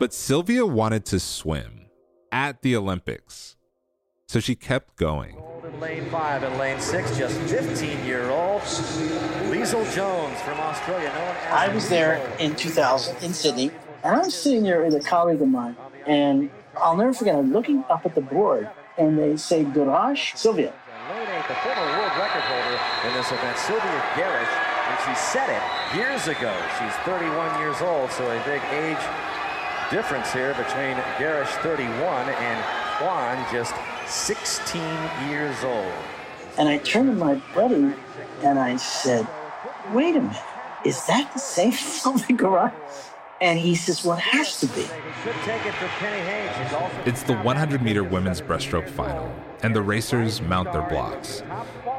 But 0.00 0.12
Sylvia 0.12 0.66
wanted 0.66 1.04
to 1.06 1.20
swim 1.20 1.86
at 2.32 2.62
the 2.62 2.74
Olympics, 2.74 3.56
so 4.26 4.40
she 4.40 4.56
kept 4.56 4.96
going 4.96 5.36
in 5.36 5.47
lane 5.80 6.04
five 6.06 6.42
and 6.42 6.58
lane 6.58 6.80
six, 6.80 7.16
just 7.16 7.38
15 7.42 8.04
year 8.04 8.28
old 8.30 8.62
Leisel 9.50 9.84
Jones 9.94 10.40
from 10.40 10.58
Australia. 10.58 11.12
I 11.50 11.68
was 11.68 11.88
there 11.88 12.20
in 12.38 12.56
2000 12.56 13.22
in 13.22 13.32
Sydney, 13.32 13.70
and 14.02 14.16
I'm 14.16 14.30
sitting 14.30 14.64
there 14.64 14.82
with 14.82 14.94
a 14.94 15.00
colleague 15.00 15.40
of 15.40 15.48
mine, 15.48 15.76
and 16.06 16.50
I'll 16.76 16.96
never 16.96 17.12
forget, 17.12 17.36
I'm 17.36 17.52
looking 17.52 17.84
up 17.88 18.04
at 18.06 18.14
the 18.14 18.20
board, 18.20 18.68
and 18.96 19.18
they 19.18 19.36
say, 19.36 19.64
Gerasch 19.64 20.36
Sylvia. 20.36 20.72
Lane 21.10 21.28
eight, 21.28 21.46
the 21.46 21.54
former 21.62 21.86
world 21.94 22.12
record 22.18 22.42
holder 22.42 22.78
in 23.06 23.14
this 23.14 23.30
event, 23.30 23.56
Sylvia 23.58 24.02
Gerasch, 24.14 24.54
and 24.88 24.98
she 25.06 25.14
set 25.14 25.48
it 25.48 25.96
years 25.96 26.26
ago. 26.26 26.54
She's 26.78 26.94
31 27.06 27.60
years 27.60 27.80
old, 27.82 28.10
so 28.10 28.28
a 28.28 28.42
big 28.44 28.62
age 28.72 28.98
difference 29.90 30.32
here 30.32 30.54
between 30.54 30.96
Gerasch 31.16 31.54
31 31.62 32.28
and 32.28 32.64
Jones 32.98 33.44
just 33.52 33.74
16 34.08 34.82
years 35.28 35.62
old. 35.64 35.92
And 36.56 36.68
I 36.68 36.78
turned 36.78 37.08
to 37.08 37.14
my 37.14 37.34
buddy 37.54 37.94
and 38.42 38.58
I 38.58 38.76
said, 38.76 39.26
wait 39.92 40.16
a 40.16 40.20
minute, 40.20 40.36
is 40.84 41.06
that 41.06 41.32
the 41.32 41.38
same 41.38 41.72
Sylvia 41.72 42.36
Gerasch? 42.36 42.72
And 43.40 43.58
he 43.58 43.76
says, 43.76 44.04
well, 44.04 44.16
it 44.16 44.22
has 44.22 44.58
to 44.60 44.66
be. 44.66 44.86
It's 47.08 47.22
the 47.22 47.36
100 47.36 47.82
meter 47.82 48.02
women's 48.02 48.40
breaststroke 48.40 48.88
final, 48.88 49.32
and 49.62 49.76
the 49.76 49.82
racers 49.82 50.42
mount 50.42 50.72
their 50.72 50.82
blocks. 50.82 51.44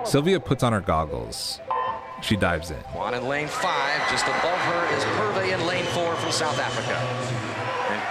Sylvia 0.03 0.39
puts 0.41 0.64
on 0.64 0.74
her 0.74 0.82
goggles. 0.82 1.62
She 2.22 2.36
dives 2.36 2.72
in. 2.72 2.84
Jones 2.93 3.16
in 3.16 3.28
lane 3.30 3.47
five, 3.47 4.10
just 4.12 4.26
above 4.26 4.60
her 4.60 4.97
is 4.97 5.03
Purvey 5.16 5.53
in 5.53 5.66
lane 5.66 5.86
four 5.86 6.14
from 6.16 6.32
South 6.32 6.60
Africa 6.60 7.39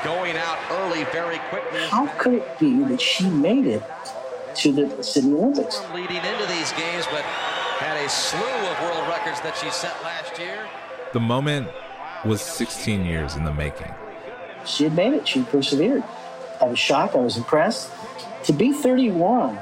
going 0.09 0.39
out 0.39 0.59
early 0.71 1.05
very 1.13 1.37
quickly. 1.51 1.81
How 1.87 2.07
could 2.17 2.33
it 2.33 2.59
be 2.59 2.83
that 2.85 2.99
she 2.99 3.29
made 3.29 3.67
it 3.67 3.83
to 4.55 4.73
the 4.73 5.03
Sydney 5.03 5.35
Olympics? 5.35 5.83
Leading 5.93 6.17
into 6.17 6.47
these 6.47 6.73
games, 6.73 7.05
but 7.11 7.21
had 7.77 8.03
a 8.03 8.09
slew 8.09 8.41
of 8.41 8.81
world 8.81 9.07
records 9.07 9.39
that 9.43 9.55
she 9.59 9.69
set 9.71 10.03
last 10.03 10.39
year. 10.39 10.67
The 11.13 11.21
moment 11.21 11.69
was 12.25 12.41
16 12.41 13.05
years 13.05 13.37
in 13.37 13.45
the 13.45 13.53
making. 13.53 13.93
She 14.65 14.85
had 14.85 14.95
made 14.95 15.13
it. 15.13 15.29
She 15.29 15.43
persevered. 15.43 16.03
I 16.59 16.69
was 16.69 16.79
shocked. 16.79 17.15
I 17.15 17.19
was 17.19 17.37
impressed. 17.37 17.91
To 18.45 18.55
be 18.55 18.73
31 18.73 19.59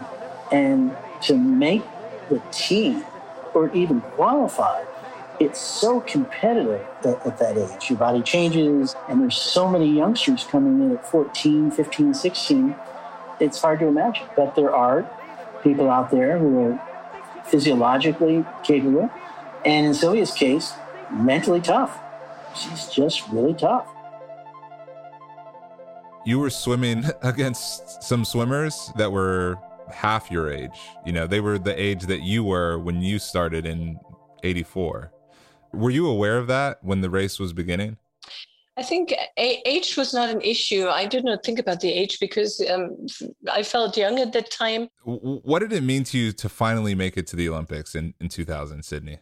and 0.53 0.97
to 1.23 1.37
make 1.37 1.83
the 2.29 2.41
team 2.53 3.05
or 3.53 3.69
even 3.75 4.01
qualify 4.01 4.85
it's 5.41 5.61
so 5.61 6.01
competitive 6.01 6.87
at, 7.05 7.27
at, 7.27 7.39
that 7.39 7.59
age. 7.59 7.91
Your 7.91 7.99
body 7.99 8.23
changes, 8.23 8.95
and 9.09 9.21
there's 9.21 9.37
so 9.37 9.69
many 9.69 9.91
youngsters 9.91 10.45
coming 10.45 10.81
in 10.83 10.97
at 10.97 11.07
14, 11.07 11.71
15, 11.71 12.15
16. 12.15 12.77
It's 13.41 13.61
hard 13.61 13.81
to 13.81 13.87
imagine. 13.87 14.27
But 14.37 14.55
there 14.55 14.75
are 14.75 15.09
people 15.63 15.91
out 15.91 16.11
there 16.11 16.39
who 16.39 16.59
are 16.61 16.83
physiologically 17.45 18.45
capable, 18.63 19.11
and 19.65 19.87
in 19.87 19.95
Sylvia's 19.95 20.33
case, 20.33 20.73
mentally 21.11 21.61
tough. 21.61 22.01
She's 22.55 22.89
just 22.89 23.29
really 23.29 23.55
tough. 23.55 23.87
You 26.25 26.39
were 26.39 26.51
swimming 26.51 27.05
against 27.23 28.03
some 28.03 28.25
swimmers 28.25 28.93
that 28.97 29.13
were 29.13 29.59
half 29.93 30.31
your 30.31 30.51
age. 30.51 30.79
You 31.05 31.13
know, 31.13 31.27
they 31.27 31.41
were 31.41 31.59
the 31.59 31.81
age 31.81 32.05
that 32.07 32.23
you 32.23 32.43
were 32.43 32.79
when 32.79 33.01
you 33.01 33.19
started 33.19 33.67
in 33.67 34.01
84. 34.43 35.13
Were 35.77 35.91
you 35.91 36.09
aware 36.09 36.39
of 36.39 36.47
that 36.47 36.83
when 36.83 37.01
the 37.01 37.11
race 37.11 37.39
was 37.39 37.53
beginning? 37.53 37.99
I 38.79 38.83
think 38.83 39.15
age 39.39 39.97
was 39.97 40.13
not 40.13 40.29
an 40.29 40.43
issue. 40.43 40.87
I 40.87 41.07
did 41.07 41.25
not 41.25 41.43
think 41.43 41.59
about 41.59 41.81
the 41.81 41.91
age 41.91 42.19
because 42.21 42.63
um, 42.71 43.07
I 43.51 43.63
felt 43.63 43.97
young 43.97 44.19
at 44.19 44.33
that 44.35 44.51
time. 44.51 44.89
What 45.05 45.61
did 45.61 45.73
it 45.73 45.83
mean 45.83 46.05
to 46.05 46.19
you 46.19 46.33
to 46.33 46.49
finally 46.51 46.95
make 46.95 47.17
it 47.17 47.27
to 47.29 47.37
the 47.37 47.49
Olympics 47.49 47.95
in, 47.95 48.13
in 48.21 48.29
2000, 48.29 48.85
Sydney? 48.85 49.19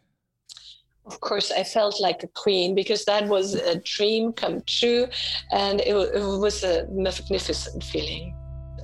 Of 1.06 1.20
course, 1.20 1.52
I 1.52 1.62
felt 1.62 2.00
like 2.00 2.24
a 2.24 2.28
queen 2.28 2.74
because 2.74 3.04
that 3.04 3.28
was 3.28 3.54
a 3.54 3.78
dream 3.78 4.32
come 4.32 4.62
true 4.66 5.06
and 5.52 5.80
it, 5.80 5.94
it 5.94 6.38
was 6.38 6.64
a 6.64 6.86
magnificent 6.90 7.84
feeling. 7.84 8.34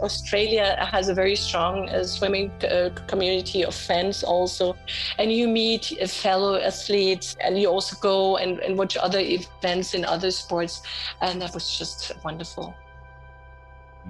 Australia 0.03 0.77
has 0.91 1.09
a 1.09 1.15
very 1.15 1.37
strong 1.37 1.89
uh, 1.89 2.05
swimming 2.05 2.51
uh, 2.65 2.91
community 3.07 3.65
of 3.65 3.75
fans 3.75 4.23
also. 4.23 4.77
And 5.19 5.33
you 5.33 5.49
meet 5.49 5.87
fellow 6.09 6.57
athletes 6.57 7.37
and 7.41 7.59
you 7.61 7.69
also 7.69 7.97
go 8.01 8.37
and, 8.37 8.59
and 8.61 8.77
watch 8.77 8.97
other 8.97 9.21
events 9.21 9.95
in 9.95 10.05
other 10.05 10.31
sports. 10.31 10.83
And 11.21 11.41
that 11.43 11.55
was 11.55 11.79
just 11.79 12.13
wonderful. 12.25 12.75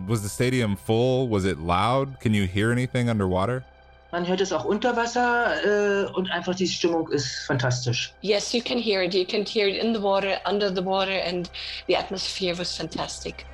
Was 0.07 0.23
the 0.23 0.29
stadium 0.29 0.77
full? 0.77 1.29
Was 1.29 1.45
it 1.45 1.59
loud? 1.59 2.21
Can 2.21 2.33
you 2.33 2.47
hear 2.47 2.71
anything 2.73 3.11
underwater? 3.11 3.65
Man 4.13 4.27
hört 4.27 4.41
es 4.41 4.53
auch 4.53 4.65
unter 4.65 4.97
Wasser 4.97 5.55
äh, 5.65 6.13
und 6.13 6.31
einfach 6.33 6.55
die 6.57 6.67
Stimmung 6.67 7.09
ist 7.11 7.47
fantastisch. 7.47 8.13
Yes, 8.23 8.53
you 8.53 8.61
can 8.61 8.77
hear 8.77 9.03
it. 9.03 9.15
You 9.15 9.25
can 9.25 9.45
hear 9.47 9.69
it 9.69 9.77
in 9.77 9.95
the 9.95 10.03
water, 10.03 10.41
under 10.47 10.69
the 10.69 10.85
water, 10.85 11.23
and 11.25 11.49
the 11.87 11.95
atmosphere 11.97 12.57
was 12.59 12.77
fantastic. 12.77 13.47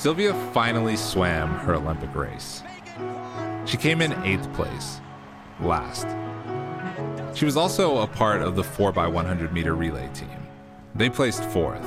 Sylvia 0.00 0.32
finally 0.54 0.96
swam 0.96 1.50
her 1.58 1.74
Olympic 1.74 2.14
race. 2.14 2.62
She 3.66 3.76
came 3.76 4.00
in 4.00 4.14
eighth 4.24 4.50
place, 4.54 4.98
last. 5.60 6.06
She 7.36 7.44
was 7.44 7.58
also 7.58 7.98
a 7.98 8.06
part 8.06 8.40
of 8.40 8.56
the 8.56 8.62
4x100 8.62 9.52
meter 9.52 9.74
relay 9.74 10.08
team. 10.14 10.46
They 10.94 11.10
placed 11.10 11.44
fourth. 11.44 11.84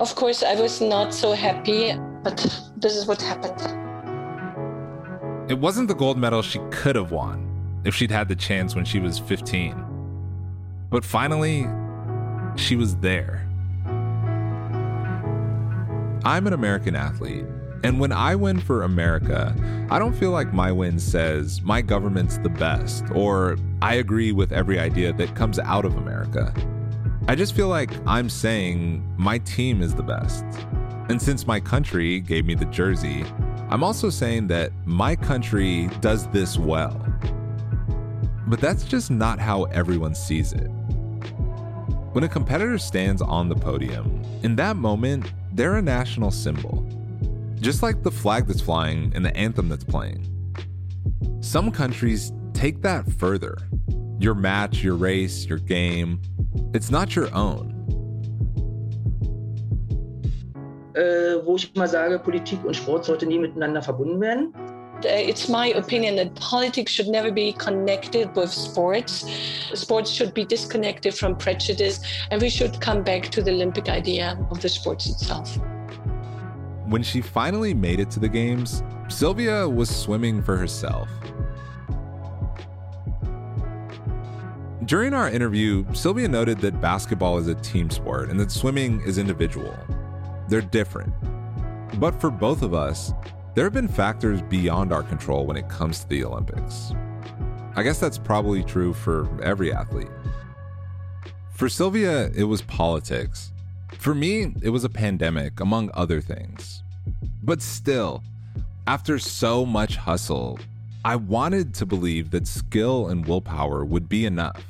Of 0.00 0.14
course, 0.16 0.42
I 0.42 0.54
was 0.60 0.82
not 0.82 1.14
so 1.14 1.32
happy, 1.32 1.98
but 2.22 2.36
this 2.76 2.94
is 2.94 3.06
what 3.06 3.22
happened. 3.22 3.62
It 5.50 5.58
wasn't 5.58 5.88
the 5.88 5.94
gold 5.94 6.18
medal 6.18 6.42
she 6.42 6.60
could 6.70 6.96
have 6.96 7.10
won 7.10 7.80
if 7.86 7.94
she'd 7.94 8.10
had 8.10 8.28
the 8.28 8.36
chance 8.36 8.74
when 8.74 8.84
she 8.84 9.00
was 9.00 9.18
15. 9.18 9.82
But 10.90 11.06
finally, 11.06 11.66
she 12.56 12.76
was 12.76 12.96
there. 12.96 13.48
I'm 16.24 16.46
an 16.46 16.52
American 16.52 16.94
athlete, 16.94 17.44
and 17.84 17.98
when 17.98 18.12
I 18.12 18.36
win 18.36 18.60
for 18.60 18.84
America, 18.84 19.54
I 19.90 19.98
don't 19.98 20.14
feel 20.14 20.30
like 20.30 20.52
my 20.52 20.70
win 20.70 21.00
says 21.00 21.62
my 21.62 21.82
government's 21.82 22.38
the 22.38 22.48
best 22.48 23.04
or 23.12 23.56
I 23.80 23.94
agree 23.94 24.30
with 24.30 24.52
every 24.52 24.78
idea 24.78 25.12
that 25.14 25.34
comes 25.34 25.58
out 25.58 25.84
of 25.84 25.96
America. 25.96 26.54
I 27.26 27.34
just 27.34 27.56
feel 27.56 27.66
like 27.66 27.90
I'm 28.06 28.28
saying 28.28 29.04
my 29.16 29.38
team 29.38 29.82
is 29.82 29.94
the 29.96 30.02
best. 30.04 30.44
And 31.08 31.20
since 31.20 31.44
my 31.46 31.58
country 31.58 32.20
gave 32.20 32.44
me 32.44 32.54
the 32.54 32.66
jersey, 32.66 33.24
I'm 33.68 33.82
also 33.82 34.08
saying 34.08 34.46
that 34.48 34.70
my 34.84 35.16
country 35.16 35.88
does 36.00 36.28
this 36.28 36.56
well. 36.56 37.04
But 38.46 38.60
that's 38.60 38.84
just 38.84 39.10
not 39.10 39.40
how 39.40 39.64
everyone 39.64 40.14
sees 40.14 40.52
it. 40.52 40.68
When 42.12 42.22
a 42.22 42.28
competitor 42.28 42.78
stands 42.78 43.22
on 43.22 43.48
the 43.48 43.56
podium, 43.56 44.22
in 44.42 44.54
that 44.56 44.76
moment, 44.76 45.32
they're 45.54 45.76
a 45.76 45.82
national 45.82 46.30
symbol 46.30 46.86
just 47.62 47.80
like 47.80 48.02
the 48.02 48.10
flag 48.10 48.48
that's 48.48 48.60
flying 48.60 49.12
and 49.14 49.24
the 49.24 49.34
anthem 49.36 49.68
that's 49.68 49.84
playing. 49.84 50.28
Some 51.40 51.70
countries 51.70 52.32
take 52.52 52.82
that 52.82 53.10
further. 53.12 53.56
Your 54.18 54.34
match, 54.34 54.82
your 54.82 54.96
race, 54.96 55.46
your 55.46 55.58
game, 55.58 56.20
it's 56.74 56.90
not 56.90 57.14
your 57.14 57.32
own. 57.34 57.70
Äh, 60.94 61.40
wo 61.46 61.56
ich 61.56 61.74
mal 61.74 61.88
sage, 61.88 62.18
Politik 62.18 62.62
und 62.64 62.74
Sport 62.74 63.04
sollte 63.04 63.26
nie 63.26 63.38
miteinander 63.38 63.80
verbunden 63.80 64.20
werden. 64.20 64.52
Uh, 65.04 65.08
it's 65.08 65.48
my 65.48 65.68
opinion 65.68 66.16
that 66.16 66.34
politics 66.36 66.92
should 66.92 67.08
never 67.08 67.30
be 67.30 67.52
connected 67.52 68.34
with 68.36 68.50
sports. 68.50 69.24
Sports 69.74 70.10
should 70.10 70.32
be 70.32 70.44
disconnected 70.44 71.14
from 71.14 71.36
prejudice, 71.36 72.00
and 72.30 72.40
we 72.40 72.48
should 72.48 72.80
come 72.80 73.02
back 73.02 73.24
to 73.30 73.42
the 73.42 73.50
Olympic 73.50 73.88
idea 73.88 74.38
of 74.50 74.60
the 74.60 74.68
sports 74.68 75.08
itself. 75.08 75.58
When 76.86 77.02
she 77.02 77.20
finally 77.20 77.74
made 77.74 78.00
it 78.00 78.10
to 78.12 78.20
the 78.20 78.28
games, 78.28 78.82
Sylvia 79.08 79.68
was 79.68 79.88
swimming 79.94 80.42
for 80.42 80.56
herself. 80.56 81.08
During 84.84 85.14
our 85.14 85.30
interview, 85.30 85.84
Sylvia 85.94 86.28
noted 86.28 86.58
that 86.58 86.80
basketball 86.80 87.38
is 87.38 87.48
a 87.48 87.54
team 87.54 87.88
sport 87.88 88.30
and 88.30 88.38
that 88.40 88.50
swimming 88.50 89.00
is 89.02 89.16
individual. 89.16 89.76
They're 90.48 90.60
different. 90.60 91.14
But 92.00 92.20
for 92.20 92.30
both 92.30 92.62
of 92.62 92.74
us, 92.74 93.12
there 93.54 93.64
have 93.64 93.72
been 93.72 93.88
factors 93.88 94.40
beyond 94.42 94.92
our 94.92 95.02
control 95.02 95.44
when 95.44 95.56
it 95.56 95.68
comes 95.68 96.00
to 96.00 96.08
the 96.08 96.24
Olympics. 96.24 96.92
I 97.76 97.82
guess 97.82 97.98
that's 97.98 98.18
probably 98.18 98.62
true 98.62 98.92
for 98.94 99.28
every 99.42 99.72
athlete. 99.72 100.10
For 101.54 101.68
Sylvia, 101.68 102.30
it 102.34 102.44
was 102.44 102.62
politics. 102.62 103.52
For 103.98 104.14
me, 104.14 104.54
it 104.62 104.70
was 104.70 104.84
a 104.84 104.88
pandemic, 104.88 105.60
among 105.60 105.90
other 105.94 106.20
things. 106.20 106.82
But 107.42 107.60
still, 107.60 108.22
after 108.86 109.18
so 109.18 109.66
much 109.66 109.96
hustle, 109.96 110.58
I 111.04 111.16
wanted 111.16 111.74
to 111.74 111.86
believe 111.86 112.30
that 112.30 112.46
skill 112.46 113.08
and 113.08 113.26
willpower 113.26 113.84
would 113.84 114.08
be 114.08 114.24
enough. 114.24 114.62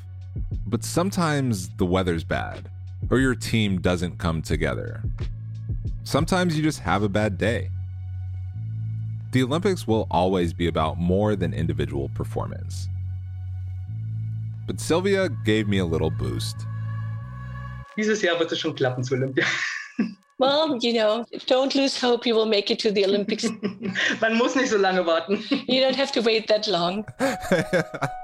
But 0.66 0.84
sometimes 0.84 1.68
the 1.76 1.86
weather's 1.86 2.24
bad, 2.24 2.68
or 3.10 3.18
your 3.18 3.34
team 3.34 3.80
doesn't 3.80 4.18
come 4.18 4.42
together. 4.42 5.02
Sometimes 6.04 6.56
you 6.56 6.62
just 6.62 6.80
have 6.80 7.02
a 7.02 7.08
bad 7.08 7.38
day. 7.38 7.70
The 9.32 9.42
Olympics 9.42 9.86
will 9.86 10.06
always 10.10 10.52
be 10.52 10.66
about 10.66 10.98
more 10.98 11.34
than 11.36 11.54
individual 11.54 12.10
performance. 12.10 12.88
But 14.66 14.78
Sylvia 14.78 15.30
gave 15.44 15.66
me 15.66 15.78
a 15.78 15.86
little 15.86 16.10
boost. 16.10 16.56
Dieses 17.96 18.22
Jahr 18.22 18.38
wird 18.38 18.52
es 18.52 18.58
schon 18.58 18.74
klappen 18.74 19.02
zu 19.04 19.14
Olympia. 19.14 19.46
Well, 20.38 20.76
you 20.80 20.94
know, 20.94 21.24
don't 21.46 21.72
lose 21.76 21.96
hope. 21.96 22.26
You 22.26 22.34
will 22.34 22.46
make 22.46 22.68
it 22.68 22.80
to 22.80 22.90
the 22.90 23.04
Olympics. 23.04 23.44
Man 24.20 24.36
muss 24.36 24.56
nicht 24.56 24.70
so 24.70 24.76
lange 24.76 25.06
warten. 25.06 25.38
You 25.68 25.80
don't 25.80 25.94
have 25.94 26.10
to 26.12 26.20
wait 26.20 26.48
that 26.48 26.66
long. 26.66 27.04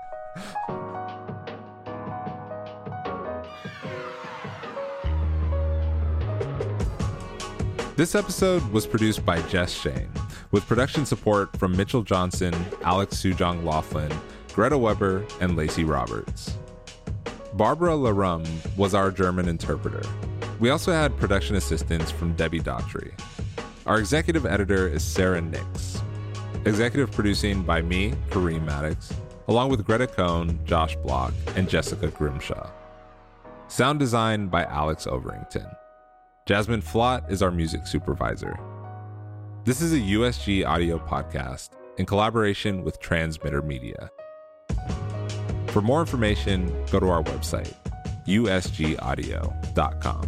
This 7.99 8.15
episode 8.15 8.63
was 8.73 8.87
produced 8.87 9.25
by 9.25 9.41
Jess 9.43 9.73
Shane, 9.73 10.11
with 10.51 10.67
production 10.67 11.05
support 11.05 11.57
from 11.57 11.77
Mitchell 11.77 12.03
Johnson, 12.03 12.55
Alex 12.83 13.17
Sujong 13.17 13.65
Laughlin, 13.65 14.13
Greta 14.53 14.79
Weber, 14.79 15.25
and 15.41 15.57
Lacey 15.57 15.85
Roberts. 15.85 16.57
Barbara 17.55 17.93
Larum 17.93 18.47
was 18.77 18.95
our 18.95 19.11
German 19.11 19.49
interpreter. 19.49 20.03
We 20.61 20.71
also 20.71 20.93
had 20.93 21.17
production 21.17 21.57
assistance 21.57 22.11
from 22.11 22.35
Debbie 22.35 22.61
Daughtry. 22.61 23.13
Our 23.87 23.99
executive 23.99 24.45
editor 24.47 24.89
is 24.89 25.03
Sara 25.03 25.41
Nics. 25.41 26.03
Executive 26.65 27.11
producing 27.13 27.63
by 27.63 27.81
me, 27.83 28.13
Kareem 28.31 28.65
Maddox, 28.65 29.13
along 29.49 29.71
with 29.71 29.85
Gretta 29.85 30.07
Cohn, 30.07 30.59
Josh 30.65 30.97
Bloch, 30.97 31.33
and 31.57 31.69
Jessica 31.69 32.09
Grimshaw. 32.09 32.71
Sound 33.69 33.99
design 33.99 34.49
by 34.49 34.65
Alex 34.65 35.07
Overington. 35.07 35.75
Jasmine 36.47 36.83
Flott 36.83 37.31
is 37.31 37.43
our 37.43 37.51
music 37.51 37.87
supervisor. 37.87 38.59
This 39.69 39.83
is 39.83 39.93
a 39.93 39.99
USG 39.99 40.65
audio 40.67 40.97
podcast 40.97 41.69
in 41.99 42.07
collaboration 42.07 42.85
with 42.85 42.99
Transmitter 43.01 43.61
Media. 43.61 44.11
For 45.67 45.83
more 45.83 46.01
information, 46.01 46.73
go 46.91 46.99
to 46.99 47.11
our 47.11 47.23
website, 47.23 47.75
usgaudio.com. 48.27 50.23